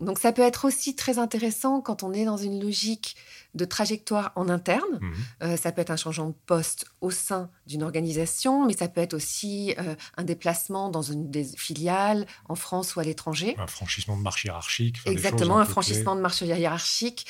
Donc 0.00 0.18
ça 0.18 0.32
peut 0.32 0.42
être 0.42 0.64
aussi 0.64 0.96
très 0.96 1.18
intéressant 1.18 1.80
quand 1.80 2.02
on 2.02 2.12
est 2.12 2.24
dans 2.24 2.38
une 2.38 2.62
logique 2.62 3.16
de 3.54 3.64
trajectoire 3.64 4.32
en 4.34 4.48
interne. 4.48 4.98
Mhm. 5.00 5.14
Euh, 5.42 5.56
ça 5.56 5.72
peut 5.72 5.82
être 5.82 5.90
un 5.90 5.96
changement 5.96 6.28
de 6.28 6.36
poste 6.46 6.86
au 7.00 7.10
sein 7.10 7.50
d'une 7.66 7.82
organisation, 7.82 8.66
mais 8.66 8.72
ça 8.72 8.88
peut 8.88 9.00
être 9.00 9.14
aussi 9.14 9.74
euh, 9.78 9.94
un 10.16 10.24
déplacement 10.24 10.88
dans 10.88 11.02
une 11.02 11.30
des 11.30 11.44
filiales 11.44 12.26
en 12.48 12.54
France 12.54 12.96
ou 12.96 13.00
à 13.00 13.04
l'étranger. 13.04 13.54
Un 13.58 13.66
franchissement 13.66 14.16
de 14.16 14.22
marche 14.22 14.44
hiérarchique. 14.44 14.96
Exactement, 15.04 15.58
un, 15.58 15.66
franchissement 15.66 16.16
de 16.16 16.20
marche 16.20 16.40
hiérarchique. 16.40 17.26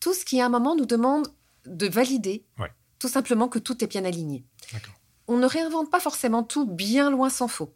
Tout 0.00 0.14
ce 0.14 0.24
qui 0.24 0.40
à 0.40 0.46
un 0.46 0.48
moment 0.48 0.74
nous 0.74 0.86
demande 0.86 1.28
de 1.66 1.88
valider 1.88 2.44
tout 2.98 3.08
simplement 3.08 3.48
que 3.48 3.58
tout 3.58 3.82
est 3.82 3.86
bien 3.86 4.04
aligné. 4.04 4.44
On 5.26 5.38
ne 5.38 5.46
réinvente 5.46 5.90
pas 5.90 6.00
forcément 6.00 6.42
tout, 6.42 6.66
bien 6.66 7.10
loin 7.10 7.30
s'en 7.30 7.48
faut. 7.48 7.74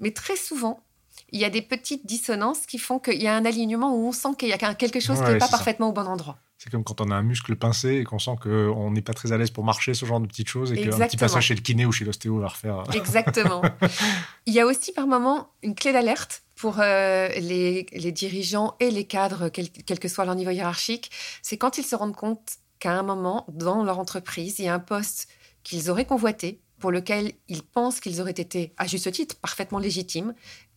Mais 0.00 0.12
très 0.12 0.36
souvent, 0.36 0.84
il 1.32 1.40
y 1.40 1.44
a 1.44 1.50
des 1.50 1.62
petites 1.62 2.06
dissonances 2.06 2.66
qui 2.66 2.78
font 2.78 2.98
qu'il 2.98 3.20
y 3.20 3.26
a 3.26 3.34
un 3.34 3.44
alignement 3.44 3.94
où 3.94 4.06
on 4.08 4.12
sent 4.12 4.30
qu'il 4.38 4.48
y 4.48 4.52
a 4.52 4.74
quelque 4.74 5.00
chose 5.00 5.18
qui 5.18 5.24
n'est 5.24 5.38
pas 5.38 5.48
parfaitement 5.48 5.88
au 5.88 5.92
bon 5.92 6.06
endroit. 6.06 6.38
C'est 6.58 6.70
comme 6.70 6.84
quand 6.84 7.02
on 7.02 7.10
a 7.10 7.14
un 7.14 7.22
muscle 7.22 7.54
pincé 7.56 7.96
et 7.96 8.04
qu'on 8.04 8.18
sent 8.18 8.36
qu'on 8.42 8.90
n'est 8.90 9.02
pas 9.02 9.12
très 9.12 9.32
à 9.32 9.36
l'aise 9.36 9.50
pour 9.50 9.62
marcher, 9.62 9.92
ce 9.92 10.06
genre 10.06 10.20
de 10.20 10.26
petites 10.26 10.48
choses, 10.48 10.72
et 10.72 10.80
qu'un 10.80 10.98
petit 10.98 11.18
passage 11.18 11.44
chez 11.44 11.54
le 11.54 11.60
kiné 11.60 11.84
ou 11.84 11.92
chez 11.92 12.04
l'ostéo 12.04 12.38
va 12.38 12.48
refaire. 12.48 12.84
Exactement. 12.94 13.62
il 14.46 14.54
y 14.54 14.60
a 14.60 14.66
aussi 14.66 14.92
par 14.92 15.06
moment 15.06 15.50
une 15.62 15.74
clé 15.74 15.92
d'alerte 15.92 16.44
pour 16.54 16.80
euh, 16.80 17.28
les, 17.28 17.84
dirigeants 18.12 18.74
et 18.80 18.90
les 18.90 19.04
cadres, 19.04 19.50
quel, 19.50 19.68
quel 19.68 19.98
que 19.98 20.08
soit 20.08 20.24
leur 20.24 20.34
niveau 20.34 20.50
hiérarchique, 20.50 21.10
c'est 21.42 21.58
quand 21.58 21.76
ils 21.76 21.84
se 21.84 21.94
rendent 21.94 22.16
compte 22.16 22.56
qu'à 22.78 22.92
un 22.92 23.02
moment, 23.02 23.44
dans 23.48 23.84
leur 23.84 23.98
entreprise, 23.98 24.58
il 24.58 24.64
y 24.64 24.68
a 24.68 24.74
un 24.74 24.78
poste 24.78 25.28
qu'ils 25.62 25.90
auraient 25.90 26.06
convoité, 26.06 26.60
pour 26.78 26.90
lequel 26.90 27.32
ils 27.48 27.62
pensent 27.62 28.00
qu'ils 28.00 28.20
auraient 28.20 28.30
été, 28.30 28.72
à 28.76 28.86
juste 28.86 29.10
titre, 29.10 29.36
parfaitement 29.36 29.78
légitimes, 29.78 30.34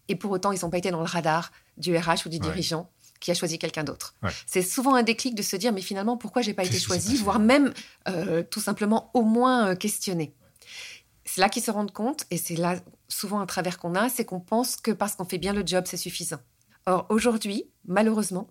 et 0.10 0.16
pour 0.16 0.32
autant, 0.32 0.52
ils 0.52 0.60
n'ont 0.64 0.70
pas 0.70 0.80
été 0.80 0.92
dans 0.92 1.00
le 1.00 1.06
radar 1.06 1.52
du 1.78 1.96
RH 1.96 2.26
ou 2.26 2.30
du 2.30 2.40
dirigeant 2.40 2.90
qui 3.20 3.32
a 3.32 3.34
choisi 3.34 3.60
quelqu'un 3.60 3.84
d'autre. 3.84 4.16
C'est 4.46 4.62
souvent 4.62 4.96
un 4.96 5.04
déclic 5.04 5.36
de 5.36 5.42
se 5.42 5.56
dire, 5.56 5.72
mais 5.72 5.82
finalement, 5.82 6.18
pourquoi 6.18 6.42
j'ai 6.42 6.54
pas 6.54 6.64
été 6.64 6.80
choisi, 6.80 7.16
voire 7.18 7.40
même 7.40 7.74
euh, 8.08 8.44
tout 8.44 8.62
simplement 8.62 9.12
au 9.14 9.22
moins 9.22 9.70
euh, 9.70 9.76
questionner. 9.76 10.34
C'est 11.26 11.42
là 11.42 11.50
qu'ils 11.50 11.64
se 11.64 11.70
rendent 11.70 11.92
compte, 11.92 12.26
et 12.32 12.38
c'est 12.38 12.56
là 12.56 12.78
souvent 13.08 13.40
un 13.40 13.46
travers 13.46 13.78
qu'on 13.78 13.96
a, 13.96 14.10
c'est 14.10 14.26
qu'on 14.26 14.40
pense 14.40 14.78
que 14.78 14.92
parce 14.92 15.16
qu'on 15.16 15.26
fait 15.26 15.38
bien 15.38 15.54
le 15.54 15.64
job, 15.66 15.84
c'est 15.88 15.98
suffisant. 15.98 16.40
Or, 16.86 17.06
aujourd'hui, 17.10 17.66
malheureusement, 17.86 18.48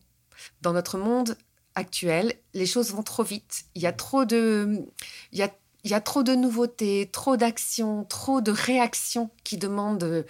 dans 0.61 0.73
notre 0.73 0.99
monde 0.99 1.37
actuelle, 1.75 2.35
les 2.55 2.66
choses 2.66 2.92
vont 2.92 3.03
trop 3.03 3.25
vite. 3.25 3.64
Il 3.75 3.83
y 3.83 3.87
a 3.87 3.92
trop 3.92 4.25
de, 4.25 4.87
il 5.33 5.38
y 5.38 5.42
a, 5.42 5.51
il 5.88 5.92
y 5.92 5.94
a 5.94 6.03
trop 6.03 6.22
de 6.22 6.35
nouveautés, 6.35 7.09
trop 7.11 7.38
d'actions, 7.38 8.05
trop 8.05 8.42
de 8.42 8.51
réactions 8.51 9.31
qui 9.42 9.57
demandent 9.57 10.05
euh, 10.05 10.22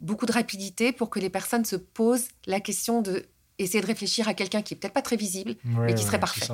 beaucoup 0.00 0.26
de 0.26 0.32
rapidité 0.32 0.90
pour 0.90 1.08
que 1.08 1.20
les 1.20 1.30
personnes 1.30 1.64
se 1.64 1.76
posent 1.76 2.26
la 2.46 2.58
question 2.58 3.00
de 3.00 3.26
essayer 3.58 3.80
de 3.80 3.86
réfléchir 3.86 4.26
à 4.26 4.34
quelqu'un 4.34 4.60
qui 4.60 4.74
est 4.74 4.76
peut-être 4.76 4.94
pas 4.94 5.02
très 5.02 5.16
visible, 5.16 5.54
mais 5.64 5.94
qui 5.94 6.04
serait 6.04 6.20
parfait. 6.20 6.46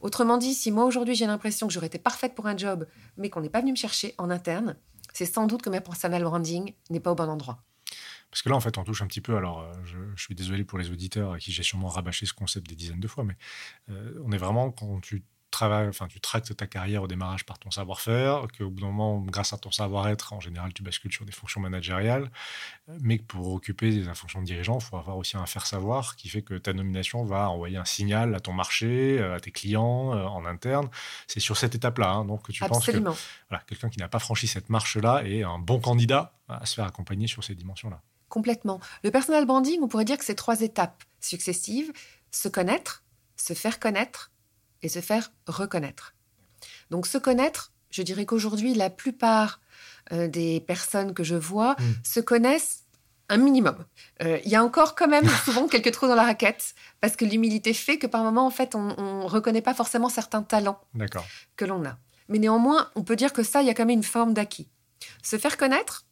Autrement 0.00 0.38
dit, 0.38 0.54
si 0.54 0.70
moi 0.70 0.84
aujourd'hui 0.84 1.14
j'ai 1.14 1.26
l'impression 1.26 1.66
que 1.66 1.72
j'aurais 1.72 1.88
été 1.88 1.98
parfaite 1.98 2.34
pour 2.34 2.46
un 2.46 2.56
job, 2.56 2.86
mais 3.16 3.28
qu'on 3.30 3.40
n'est 3.40 3.50
pas 3.50 3.60
venu 3.60 3.72
me 3.72 3.76
chercher 3.76 4.14
en 4.16 4.30
interne, 4.30 4.76
c'est 5.12 5.26
sans 5.26 5.46
doute 5.46 5.62
que 5.62 5.70
ma 5.70 5.80
personal 5.80 6.22
branding 6.22 6.72
n'est 6.90 7.00
pas 7.00 7.12
au 7.12 7.14
bon 7.14 7.28
endroit. 7.28 7.62
Parce 8.30 8.42
que 8.42 8.50
là, 8.50 8.56
en 8.56 8.60
fait, 8.60 8.76
on 8.76 8.84
touche 8.84 9.00
un 9.00 9.06
petit 9.06 9.22
peu. 9.22 9.36
Alors, 9.36 9.60
euh, 9.60 9.72
je, 9.84 10.22
suis 10.22 10.34
désolé 10.34 10.64
pour 10.64 10.78
les 10.78 10.90
auditeurs 10.90 11.32
à 11.32 11.38
qui 11.38 11.50
j'ai 11.52 11.62
sûrement 11.62 11.88
rabâché 11.88 12.26
ce 12.26 12.34
concept 12.34 12.68
des 12.68 12.74
dizaines 12.74 13.00
de 13.00 13.08
fois, 13.08 13.24
mais 13.24 13.36
euh, 13.88 14.20
on 14.24 14.32
est 14.32 14.38
vraiment 14.38 14.70
quand 14.70 15.00
tu 15.00 15.24
travailles, 15.58 15.88
enfin, 15.88 16.06
tu 16.06 16.20
tractes 16.20 16.56
ta 16.56 16.66
carrière 16.66 17.02
au 17.02 17.08
démarrage 17.08 17.44
par 17.44 17.58
ton 17.58 17.70
savoir-faire, 17.70 18.46
qu'au 18.56 18.70
bout 18.70 18.80
d'un 18.80 18.86
moment, 18.86 19.20
grâce 19.20 19.52
à 19.52 19.58
ton 19.58 19.70
savoir-être, 19.70 20.32
en 20.32 20.40
général, 20.40 20.72
tu 20.72 20.82
bascules 20.82 21.12
sur 21.12 21.24
des 21.24 21.32
fonctions 21.32 21.60
managériales, 21.60 22.30
mais 23.00 23.18
que 23.18 23.24
pour 23.24 23.52
occuper 23.52 23.90
des 23.90 24.14
fonctions 24.14 24.40
de 24.40 24.46
dirigeant, 24.46 24.78
il 24.78 24.84
faut 24.84 24.96
avoir 24.96 25.16
aussi 25.16 25.36
un 25.36 25.46
faire-savoir 25.46 26.16
qui 26.16 26.28
fait 26.28 26.42
que 26.42 26.54
ta 26.54 26.72
nomination 26.72 27.24
va 27.24 27.50
envoyer 27.50 27.76
un 27.76 27.84
signal 27.84 28.34
à 28.34 28.40
ton 28.40 28.52
marché, 28.52 29.18
euh, 29.18 29.36
à 29.36 29.40
tes 29.40 29.50
clients, 29.50 30.14
euh, 30.14 30.24
en 30.24 30.44
interne. 30.46 30.88
C'est 31.26 31.40
sur 31.40 31.56
cette 31.56 31.74
étape-là, 31.74 32.10
hein, 32.10 32.24
donc 32.24 32.46
que 32.46 32.52
tu 32.52 32.64
penses 32.64 32.86
que 32.86 32.98
voilà, 32.98 33.64
quelqu'un 33.66 33.88
qui 33.88 33.98
n'a 33.98 34.08
pas 34.08 34.20
franchi 34.20 34.46
cette 34.46 34.70
marche-là 34.70 35.22
est 35.24 35.42
un 35.42 35.58
bon 35.58 35.80
candidat 35.80 36.32
à 36.48 36.64
se 36.66 36.74
faire 36.74 36.86
accompagner 36.86 37.26
sur 37.26 37.42
ces 37.42 37.54
dimensions-là. 37.54 38.00
Complètement. 38.28 38.80
Le 39.02 39.10
personal 39.10 39.46
branding, 39.46 39.80
on 39.82 39.88
pourrait 39.88 40.04
dire 40.04 40.18
que 40.18 40.24
c'est 40.24 40.34
trois 40.34 40.60
étapes 40.60 41.02
successives 41.20 41.92
se 42.30 42.48
connaître, 42.48 43.02
se 43.36 43.54
faire 43.54 43.80
connaître 43.80 44.30
et 44.82 44.88
se 44.88 45.00
faire 45.00 45.32
reconnaître. 45.46 46.14
Donc 46.90 47.06
se 47.06 47.18
connaître, 47.18 47.72
je 47.90 48.02
dirais 48.02 48.26
qu'aujourd'hui, 48.26 48.74
la 48.74 48.90
plupart 48.90 49.60
euh, 50.12 50.28
des 50.28 50.60
personnes 50.60 51.14
que 51.14 51.24
je 51.24 51.34
vois 51.34 51.74
hmm. 51.78 51.92
se 52.02 52.20
connaissent 52.20 52.84
un 53.28 53.36
minimum. 53.36 53.84
Euh, 54.22 54.38
il 54.44 54.50
y 54.50 54.56
a 54.56 54.64
encore 54.64 54.94
quand 54.94 55.08
même 55.08 55.28
souvent 55.44 55.68
quelques 55.68 55.92
trous 55.92 56.08
dans 56.08 56.14
la 56.14 56.24
raquette, 56.24 56.74
parce 57.00 57.16
que 57.16 57.24
l'humilité 57.24 57.74
fait 57.74 57.98
que 57.98 58.06
par 58.06 58.22
moments, 58.22 58.46
en 58.46 58.50
fait, 58.50 58.74
on 58.74 58.88
ne 58.88 59.28
reconnaît 59.28 59.62
pas 59.62 59.74
forcément 59.74 60.08
certains 60.08 60.42
talents 60.42 60.80
que 61.56 61.64
l'on 61.64 61.84
a. 61.84 61.98
Mais 62.28 62.38
néanmoins, 62.38 62.90
on 62.94 63.02
peut 63.02 63.16
dire 63.16 63.32
que 63.32 63.42
ça, 63.42 63.62
il 63.62 63.68
y 63.68 63.70
a 63.70 63.74
quand 63.74 63.86
même 63.86 63.98
une 63.98 64.02
forme 64.02 64.34
d'acquis. 64.34 64.68
Se 65.22 65.38
faire 65.38 65.56
connaître, 65.56 66.04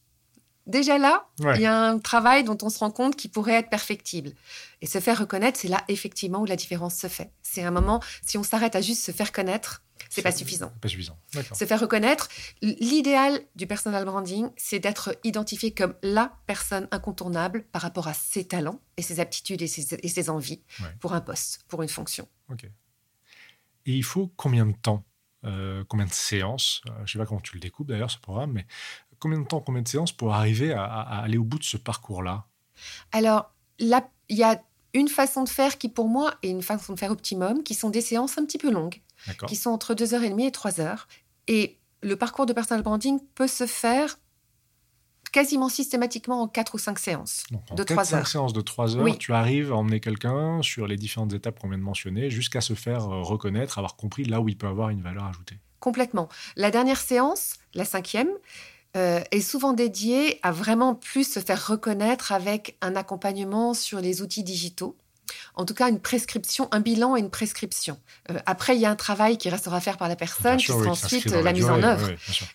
Déjà 0.66 0.98
là, 0.98 1.28
il 1.54 1.60
y 1.60 1.66
a 1.66 1.74
un 1.74 1.98
travail 1.98 2.42
dont 2.42 2.58
on 2.62 2.70
se 2.70 2.80
rend 2.80 2.90
compte 2.90 3.14
qui 3.14 3.28
pourrait 3.28 3.54
être 3.54 3.70
perfectible. 3.70 4.32
Et 4.80 4.86
se 4.86 4.98
faire 4.98 5.18
reconnaître, 5.18 5.58
c'est 5.60 5.68
là 5.68 5.84
effectivement 5.88 6.40
où 6.40 6.44
la 6.44 6.56
différence 6.56 6.96
se 6.96 7.06
fait. 7.06 7.30
C'est 7.42 7.62
un 7.62 7.70
moment, 7.70 8.02
si 8.22 8.36
on 8.36 8.42
s'arrête 8.42 8.74
à 8.74 8.80
juste 8.80 9.02
se 9.02 9.12
faire 9.12 9.30
connaître, 9.30 9.82
c'est 10.08 10.22
pas 10.22 10.32
suffisant. 10.32 10.72
Pas 10.80 10.88
suffisant. 10.88 11.18
Se 11.52 11.64
faire 11.64 11.80
reconnaître, 11.80 12.28
l'idéal 12.62 13.40
du 13.54 13.66
personal 13.66 14.04
branding, 14.04 14.48
c'est 14.56 14.78
d'être 14.78 15.16
identifié 15.24 15.72
comme 15.72 15.94
la 16.02 16.32
personne 16.46 16.88
incontournable 16.90 17.64
par 17.72 17.82
rapport 17.82 18.08
à 18.08 18.14
ses 18.14 18.44
talents 18.44 18.80
et 18.96 19.02
ses 19.02 19.20
aptitudes 19.20 19.62
et 19.62 19.68
ses, 19.68 20.30
envies 20.30 20.62
pour 21.00 21.12
un 21.12 21.20
poste, 21.20 21.64
pour 21.68 21.82
une 21.82 21.88
fonction. 21.88 22.28
Ok. 22.50 22.64
Et 22.64 23.92
il 23.92 24.04
faut 24.04 24.32
combien 24.36 24.66
de 24.66 24.74
temps 24.74 25.04
euh, 25.44 25.84
combien 25.88 26.06
de 26.06 26.12
séances 26.12 26.80
euh, 26.86 26.92
Je 26.98 27.02
ne 27.02 27.06
sais 27.06 27.18
pas 27.18 27.26
comment 27.26 27.40
tu 27.40 27.54
le 27.54 27.60
découpes 27.60 27.88
d'ailleurs 27.88 28.10
ce 28.10 28.18
programme, 28.18 28.52
mais 28.52 28.66
combien 29.26 29.40
de 29.40 29.46
temps, 29.46 29.60
combien 29.60 29.82
de 29.82 29.88
séances 29.88 30.12
pour 30.12 30.34
arriver 30.34 30.72
à, 30.72 30.84
aller 30.84 31.36
au 31.36 31.42
bout 31.42 31.58
de 31.58 31.64
ce 31.64 31.76
parcours-là? 31.76 32.46
Alors, 33.10 33.50
là, 33.80 34.08
il 34.28 34.36
y 34.36 34.44
a 34.44 34.62
une 34.94 35.08
façon 35.08 35.42
de 35.42 35.48
faire 35.48 35.78
qui, 35.78 35.88
pour 35.88 36.08
moi, 36.08 36.34
est 36.44 36.50
une 36.50 36.62
façon 36.62 36.92
de 36.92 36.98
faire 36.98 37.10
optimum, 37.10 37.64
qui 37.64 37.74
sont 37.74 37.90
des 37.90 38.00
séances 38.00 38.38
un 38.38 38.44
petit 38.44 38.58
peu 38.58 38.70
longues, 38.70 39.02
qui 39.48 39.56
sont 39.56 39.70
entre 39.70 39.94
2h30 39.94 40.40
et 40.46 40.50
3h. 40.50 40.98
Et 41.48 41.78
le 42.02 42.14
parcours 42.14 42.46
de 42.46 42.52
personal 42.52 42.84
branding 42.84 43.18
peut 43.34 43.48
se 43.48 43.66
faire 43.66 44.16
quasiment 45.32 45.68
systématiquement 45.68 46.42
en 46.42 46.48
4 46.48 46.76
ou 46.76 46.78
5 46.78 46.98
séances 47.00 47.42
de 47.72 47.82
3 47.82 48.14
heures. 48.14 48.26
séances 48.28 48.52
de 48.52 48.60
3 48.60 48.96
heures, 48.96 49.18
tu 49.18 49.32
arrives 49.34 49.72
à 49.72 49.74
emmener 49.74 49.98
quelqu'un 49.98 50.62
sur 50.62 50.86
les 50.86 50.96
différentes 50.96 51.32
étapes 51.32 51.58
qu'on 51.58 51.68
vient 51.68 51.78
de 51.78 51.82
mentionner 51.82 52.30
jusqu'à 52.30 52.60
se 52.60 52.74
faire 52.74 53.10
euh, 53.10 53.22
reconnaître, 53.22 53.78
avoir 53.78 53.96
compris 53.96 54.24
là 54.24 54.40
où 54.40 54.48
il 54.48 54.56
peut 54.56 54.68
avoir 54.68 54.90
une 54.90 55.02
valeur 55.02 55.24
ajoutée. 55.24 55.58
Complètement. 55.80 56.28
La 56.56 56.70
dernière 56.70 57.00
séance, 57.00 57.56
la 57.74 57.84
cinquième, 57.84 58.30
euh, 58.96 59.20
est 59.30 59.40
souvent 59.40 59.72
dédié 59.72 60.40
à 60.42 60.52
vraiment 60.52 60.94
plus 60.94 61.30
se 61.30 61.40
faire 61.40 61.66
reconnaître 61.66 62.32
avec 62.32 62.76
un 62.80 62.96
accompagnement 62.96 63.74
sur 63.74 64.00
les 64.00 64.22
outils 64.22 64.42
digitaux. 64.42 64.96
En 65.54 65.64
tout 65.64 65.74
cas, 65.74 65.88
une 65.88 66.00
prescription, 66.00 66.68
un 66.70 66.80
bilan 66.80 67.16
et 67.16 67.20
une 67.20 67.30
prescription. 67.30 67.98
Euh, 68.30 68.38
après, 68.46 68.76
il 68.76 68.80
y 68.80 68.86
a 68.86 68.90
un 68.90 68.96
travail 68.96 69.36
qui 69.38 69.50
restera 69.50 69.78
à 69.78 69.80
faire 69.80 69.98
par 69.98 70.08
la 70.08 70.16
personne, 70.16 70.56
qui 70.56 70.66
sera 70.66 70.90
ensuite 70.90 71.26
la, 71.26 71.52
mise 71.52 71.66
en 71.66 71.82
œuvre. 71.82 72.10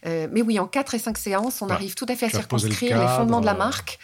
Euh, 0.05 0.27
mais 0.31 0.41
oui, 0.41 0.57
en 0.57 0.67
4 0.67 0.95
et 0.95 0.99
5 0.99 1.17
séances, 1.17 1.61
on 1.61 1.69
arrive 1.69 1.95
tout 1.95 2.05
à 2.09 2.15
fait 2.15 2.27
à 2.27 2.29
circonscrire 2.29 2.99
les 2.99 3.07
fondements 3.07 3.41
de 3.41 3.45
la 3.45 3.53
marque, 3.53 3.99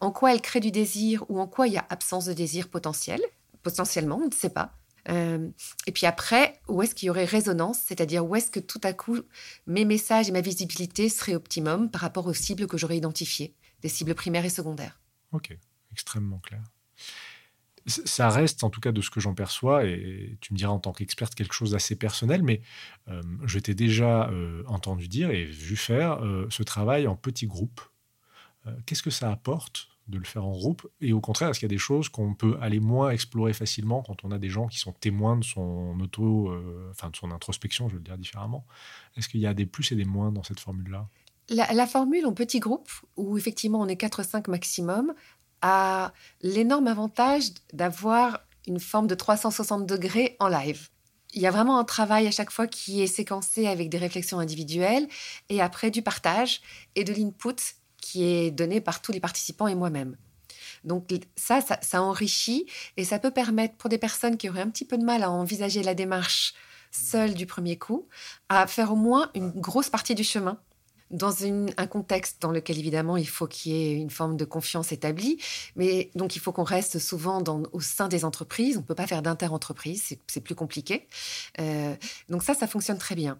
en 0.00 0.10
quoi 0.10 0.32
elle 0.32 0.40
crée 0.40 0.60
du 0.60 0.70
désir 0.70 1.24
ou 1.28 1.40
en 1.40 1.46
quoi 1.46 1.68
il 1.68 1.74
y 1.74 1.78
a 1.78 1.84
absence 1.90 2.24
de 2.24 2.32
désir 2.32 2.68
potentiel. 2.68 3.20
Potentiellement, 3.62 4.20
on 4.22 4.26
ne 4.26 4.34
sait 4.34 4.50
pas. 4.50 4.72
Euh, 5.08 5.48
et 5.86 5.92
puis 5.92 6.06
après, 6.06 6.60
où 6.68 6.82
est-ce 6.82 6.94
qu'il 6.94 7.06
y 7.06 7.10
aurait 7.10 7.24
résonance, 7.24 7.78
c'est-à-dire 7.78 8.26
où 8.26 8.34
est-ce 8.34 8.50
que 8.50 8.60
tout 8.60 8.80
à 8.82 8.92
coup 8.92 9.20
mes 9.66 9.84
messages 9.84 10.28
et 10.28 10.32
ma 10.32 10.40
visibilité 10.40 11.08
seraient 11.08 11.34
optimum 11.34 11.90
par 11.90 12.00
rapport 12.00 12.26
aux 12.26 12.34
cibles 12.34 12.66
que 12.66 12.76
j'aurais 12.76 12.96
identifiées, 12.96 13.54
des 13.82 13.88
cibles 13.88 14.14
primaires 14.14 14.44
et 14.44 14.50
secondaires? 14.50 15.00
Ok, 15.32 15.56
extrêmement 15.92 16.38
clair. 16.38 16.62
Ça 17.86 18.30
reste, 18.30 18.64
en 18.64 18.70
tout 18.70 18.80
cas 18.80 18.90
de 18.90 19.00
ce 19.00 19.10
que 19.10 19.20
j'en 19.20 19.34
perçois, 19.34 19.84
et 19.84 20.36
tu 20.40 20.52
me 20.52 20.58
diras 20.58 20.72
en 20.72 20.80
tant 20.80 20.92
qu'experte 20.92 21.36
quelque 21.36 21.54
chose 21.54 21.70
d'assez 21.70 21.94
personnel, 21.94 22.42
mais 22.42 22.60
euh, 23.06 23.22
je 23.44 23.60
t'ai 23.60 23.74
déjà 23.74 24.28
euh, 24.28 24.64
entendu 24.66 25.06
dire 25.06 25.30
et 25.30 25.44
vu 25.44 25.76
faire 25.76 26.20
ce 26.50 26.64
travail 26.64 27.06
en 27.06 27.14
petits 27.14 27.46
groupes. 27.46 27.80
Qu'est-ce 28.84 29.04
que 29.04 29.10
ça 29.10 29.30
apporte 29.30 29.95
de 30.08 30.18
le 30.18 30.24
faire 30.24 30.44
en 30.44 30.52
groupe. 30.52 30.86
Et 31.00 31.12
au 31.12 31.20
contraire, 31.20 31.50
est-ce 31.50 31.58
qu'il 31.58 31.66
y 31.66 31.72
a 31.72 31.74
des 31.74 31.78
choses 31.78 32.08
qu'on 32.08 32.34
peut 32.34 32.56
aller 32.60 32.80
moins 32.80 33.10
explorer 33.10 33.52
facilement 33.52 34.02
quand 34.02 34.24
on 34.24 34.30
a 34.30 34.38
des 34.38 34.48
gens 34.48 34.68
qui 34.68 34.78
sont 34.78 34.92
témoins 34.92 35.36
de 35.36 35.44
son 35.44 35.98
auto, 36.00 36.50
euh, 36.50 36.88
enfin 36.90 37.10
de 37.10 37.16
son 37.16 37.30
introspection, 37.30 37.88
je 37.88 37.94
vais 37.94 37.98
le 37.98 38.04
dire 38.04 38.18
différemment? 38.18 38.64
Est-ce 39.16 39.28
qu'il 39.28 39.40
y 39.40 39.46
a 39.46 39.54
des 39.54 39.66
plus 39.66 39.90
et 39.92 39.96
des 39.96 40.04
moins 40.04 40.32
dans 40.32 40.42
cette 40.42 40.60
formule-là? 40.60 41.08
La, 41.48 41.86
formule 41.86 42.26
en 42.26 42.32
petit 42.32 42.58
groupe, 42.58 42.90
où 43.16 43.38
effectivement 43.38 43.80
on 43.80 43.86
est 43.86 44.00
4-5 44.00 44.50
maximum, 44.50 45.14
a 45.62 46.12
l'énorme 46.42 46.88
avantage 46.88 47.44
d'avoir 47.72 48.40
une 48.66 48.80
forme 48.80 49.06
de 49.06 49.14
360 49.14 49.86
degrés 49.86 50.36
en 50.40 50.48
live. 50.48 50.88
Il 51.34 51.42
y 51.42 51.46
a 51.46 51.50
vraiment 51.50 51.78
un 51.78 51.84
travail 51.84 52.26
à 52.26 52.30
chaque 52.30 52.50
fois 52.50 52.66
qui 52.66 53.02
est 53.02 53.06
séquencé 53.06 53.66
avec 53.66 53.90
des 53.90 53.98
réflexions 53.98 54.38
individuelles 54.38 55.06
et 55.48 55.60
après 55.60 55.90
du 55.90 56.02
partage 56.02 56.60
et 56.94 57.04
de 57.04 57.12
l'input 57.12 57.76
qui 58.16 58.24
est 58.24 58.50
donné 58.50 58.80
par 58.80 59.02
tous 59.02 59.12
les 59.12 59.20
participants 59.20 59.68
et 59.68 59.74
moi-même. 59.74 60.16
Donc 60.84 61.12
ça, 61.36 61.60
ça, 61.60 62.02
enrichit 62.02 62.64
et 62.96 63.04
ça 63.04 63.18
peut 63.18 63.30
permettre 63.30 63.74
pour 63.74 63.90
des 63.90 63.98
personnes 63.98 64.38
qui 64.38 64.48
auraient 64.48 64.62
un 64.62 64.70
petit 64.70 64.86
peu 64.86 64.96
de 64.96 65.04
mal 65.04 65.22
à 65.22 65.30
envisager 65.30 65.82
la 65.82 65.94
démarche 65.94 66.54
seule 66.92 67.34
du 67.34 67.44
premier 67.44 67.76
coup, 67.76 68.08
à 68.48 68.66
faire 68.66 68.92
au 68.92 68.96
moins 68.96 69.30
une 69.34 69.50
grosse 69.50 69.90
partie 69.90 70.14
du 70.14 70.24
chemin 70.24 70.58
dans 71.10 71.44
un 71.44 71.86
contexte 71.86 72.40
dans 72.40 72.50
lequel 72.50 72.78
évidemment 72.78 73.18
il 73.18 73.28
faut 73.28 73.46
qu'il 73.46 73.72
y 73.72 73.76
ait 73.76 73.92
une 73.92 74.10
forme 74.10 74.38
de 74.38 74.46
confiance 74.46 74.92
établie, 74.92 75.38
mais 75.76 76.10
donc 76.14 76.36
il 76.36 76.38
faut 76.38 76.52
qu'on 76.52 76.64
reste 76.64 76.98
souvent 76.98 77.44
au 77.72 77.80
sein 77.80 78.08
des 78.08 78.24
entreprises. 78.24 78.78
On 78.78 78.80
ne 78.80 78.86
peut 78.86 78.94
pas 78.94 79.06
faire 79.06 79.20
d'inter-entreprise, 79.20 80.16
c'est 80.26 80.40
plus 80.40 80.54
compliqué. 80.54 81.06
Euh, 81.60 81.94
donc 82.30 82.42
ça, 82.42 82.54
ça 82.54 82.66
fonctionne 82.66 82.98
très 82.98 83.14
bien 83.14 83.38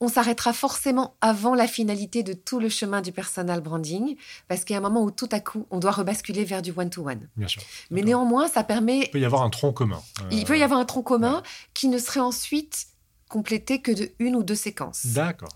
on 0.00 0.08
s'arrêtera 0.08 0.52
forcément 0.52 1.14
avant 1.20 1.54
la 1.54 1.66
finalité 1.66 2.22
de 2.22 2.32
tout 2.32 2.58
le 2.58 2.68
chemin 2.68 3.02
du 3.02 3.12
personal 3.12 3.60
branding, 3.60 4.16
parce 4.48 4.64
qu'il 4.64 4.74
y 4.74 4.76
a 4.76 4.78
un 4.78 4.82
moment 4.82 5.02
où 5.02 5.10
tout 5.10 5.28
à 5.30 5.40
coup, 5.40 5.66
on 5.70 5.78
doit 5.78 5.90
rebasculer 5.90 6.44
vers 6.44 6.62
du 6.62 6.72
one-to-one. 6.74 7.28
Bien 7.36 7.48
sûr. 7.48 7.62
Mais 7.90 8.02
néanmoins, 8.02 8.48
ça 8.48 8.64
permet... 8.64 9.00
Il 9.00 9.10
peut 9.10 9.20
y 9.20 9.24
avoir 9.26 9.42
un 9.42 9.50
tronc 9.50 9.72
commun. 9.72 10.00
Il 10.30 10.44
peut 10.44 10.58
y 10.58 10.62
avoir 10.62 10.80
un 10.80 10.86
tronc 10.86 11.02
commun 11.02 11.42
qui 11.74 11.88
ne 11.88 11.98
serait 11.98 12.20
ensuite 12.20 12.86
complété 13.28 13.80
que 13.80 13.92
de 13.92 14.10
une 14.18 14.36
ou 14.36 14.42
deux 14.42 14.54
séquences 14.54 15.06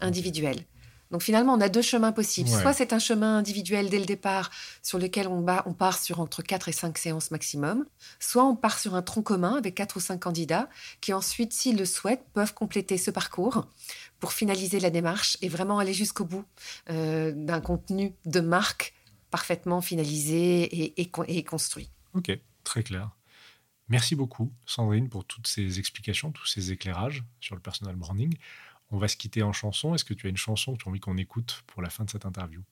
individuelles. 0.01 0.65
Donc 1.15 1.23
finalement, 1.23 1.55
on 1.55 1.61
a 1.61 1.69
deux 1.69 1.81
chemins 1.81 2.11
possibles. 2.11 2.49
Soit 2.49 2.73
c'est 2.73 2.93
un 2.93 2.99
chemin 2.99 3.39
individuel 3.39 3.89
dès 3.89 4.01
le 4.01 4.05
départ 4.05 4.51
sur 4.83 4.99
lequel 4.99 5.29
on, 5.29 5.47
on 5.65 5.73
part 5.73 5.97
sur 5.97 6.19
entre 6.19 6.43
4 6.43 6.69
et 6.69 6.73
5 6.73 6.99
séances 6.99 7.31
maximum, 7.31 7.87
soit 8.19 8.43
on 8.43 8.57
part 8.57 8.81
sur 8.81 8.97
un 8.97 9.03
tronc 9.03 9.23
commun 9.23 9.55
avec 9.55 9.77
4 9.77 9.97
ou 9.97 10.01
5 10.01 10.19
candidats 10.19 10.69
qui 11.01 11.13
ensuite, 11.13 11.53
s'ils 11.53 11.79
le 11.79 11.85
souhaitent, 11.85 12.27
peuvent 12.33 12.53
compléter 12.53 12.99
ce 12.99 13.13
parcours 13.13 13.69
pour 14.19 14.33
finaliser 14.33 14.81
la 14.81 14.91
démarche 14.91 15.39
et 15.41 15.49
vraiment 15.49 15.79
aller 15.79 15.95
jusqu'au 15.95 16.25
bout 16.25 16.45
euh, 16.91 17.31
d'un 17.33 17.61
contenu 17.61 18.13
de 18.25 18.41
marque 18.41 18.93
parfaitement 19.31 19.83
finalisé 19.83 20.63
et, 20.65 21.11
et 21.29 21.45
construit. 21.45 21.91
Ok, 22.15 22.37
très 22.65 22.83
clair. 22.83 23.13
Merci 23.89 24.17
beaucoup, 24.17 24.51
Sandrine, 24.65 25.09
pour 25.09 25.25
toutes 25.25 25.47
ces 25.47 25.79
explications, 25.79 26.33
tous 26.33 26.47
ces 26.47 26.73
éclairages 26.73 27.23
sur 27.39 27.55
le 27.55 27.61
personal 27.61 27.95
branding. 27.95 28.35
On 28.91 28.99
va 28.99 29.09
se 29.09 29.17
quitter 29.17 29.43
en 29.43 29.53
chanson. 29.53 29.95
Est-ce 29.95 30.05
que 30.05 30.15
tu 30.15 30.27
as 30.27 30.31
une 30.31 30.37
chanson 30.37 30.75
que 30.75 30.79
tu 30.79 30.89
as 30.89 30.91
envie 30.91 31.01
qu'on 31.01 31.17
écoute 31.17 31.63
pour 31.67 31.83
la 31.83 31.91
fin 31.91 32.05
de 32.05 32.11
cette 32.11 32.27
interview? 32.27 32.63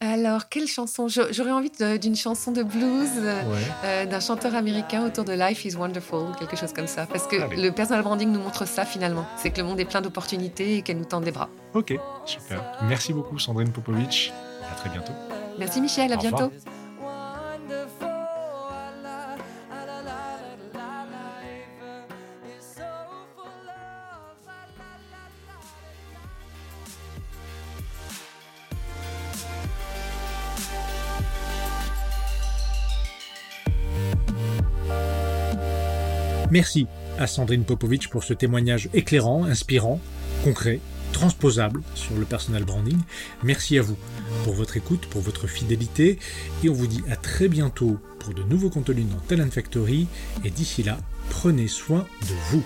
Alors, 0.00 0.48
quelle 0.48 0.66
chanson? 0.66 1.06
J'aurais 1.06 1.52
envie 1.52 1.70
d'une 2.00 2.16
chanson 2.16 2.50
de 2.50 2.64
blues 2.64 3.08
euh, 3.18 4.04
d'un 4.04 4.18
chanteur 4.18 4.56
américain 4.56 5.06
autour 5.06 5.24
de 5.24 5.32
Life 5.32 5.64
is 5.64 5.76
Wonderful, 5.76 6.34
quelque 6.36 6.56
chose 6.56 6.72
comme 6.72 6.88
ça. 6.88 7.06
Parce 7.06 7.28
que 7.28 7.36
le 7.36 7.70
personal 7.70 8.02
branding 8.02 8.32
nous 8.32 8.40
montre 8.40 8.66
ça 8.66 8.84
finalement. 8.84 9.24
C'est 9.36 9.50
que 9.50 9.60
le 9.60 9.66
monde 9.66 9.78
est 9.78 9.84
plein 9.84 10.00
d'opportunités 10.00 10.78
et 10.78 10.82
qu'elle 10.82 10.98
nous 10.98 11.04
tend 11.04 11.20
des 11.20 11.30
bras. 11.30 11.48
Ok, 11.74 11.94
super. 12.26 12.62
Merci 12.88 13.12
beaucoup 13.12 13.38
Sandrine 13.38 13.70
Popovic. 13.70 14.32
À 14.68 14.74
très 14.74 14.90
bientôt. 14.90 15.12
Merci 15.58 15.80
Michel, 15.80 16.12
à 16.12 16.16
bientôt. 16.16 16.50
Merci 36.52 36.86
à 37.18 37.26
Sandrine 37.26 37.64
Popovic 37.64 38.10
pour 38.10 38.24
ce 38.24 38.34
témoignage 38.34 38.90
éclairant, 38.92 39.44
inspirant, 39.44 40.02
concret, 40.44 40.80
transposable 41.10 41.80
sur 41.94 42.14
le 42.14 42.26
personal 42.26 42.64
branding. 42.64 42.98
Merci 43.42 43.78
à 43.78 43.82
vous 43.82 43.96
pour 44.44 44.52
votre 44.52 44.76
écoute, 44.76 45.06
pour 45.06 45.22
votre 45.22 45.46
fidélité 45.46 46.18
et 46.62 46.68
on 46.68 46.74
vous 46.74 46.86
dit 46.86 47.02
à 47.10 47.16
très 47.16 47.48
bientôt 47.48 47.98
pour 48.18 48.34
de 48.34 48.42
nouveaux 48.42 48.68
contenus 48.68 49.06
dans 49.06 49.20
Talent 49.34 49.50
Factory 49.50 50.08
et 50.44 50.50
d'ici 50.50 50.82
là, 50.82 50.98
prenez 51.30 51.68
soin 51.68 52.06
de 52.20 52.34
vous. 52.50 52.62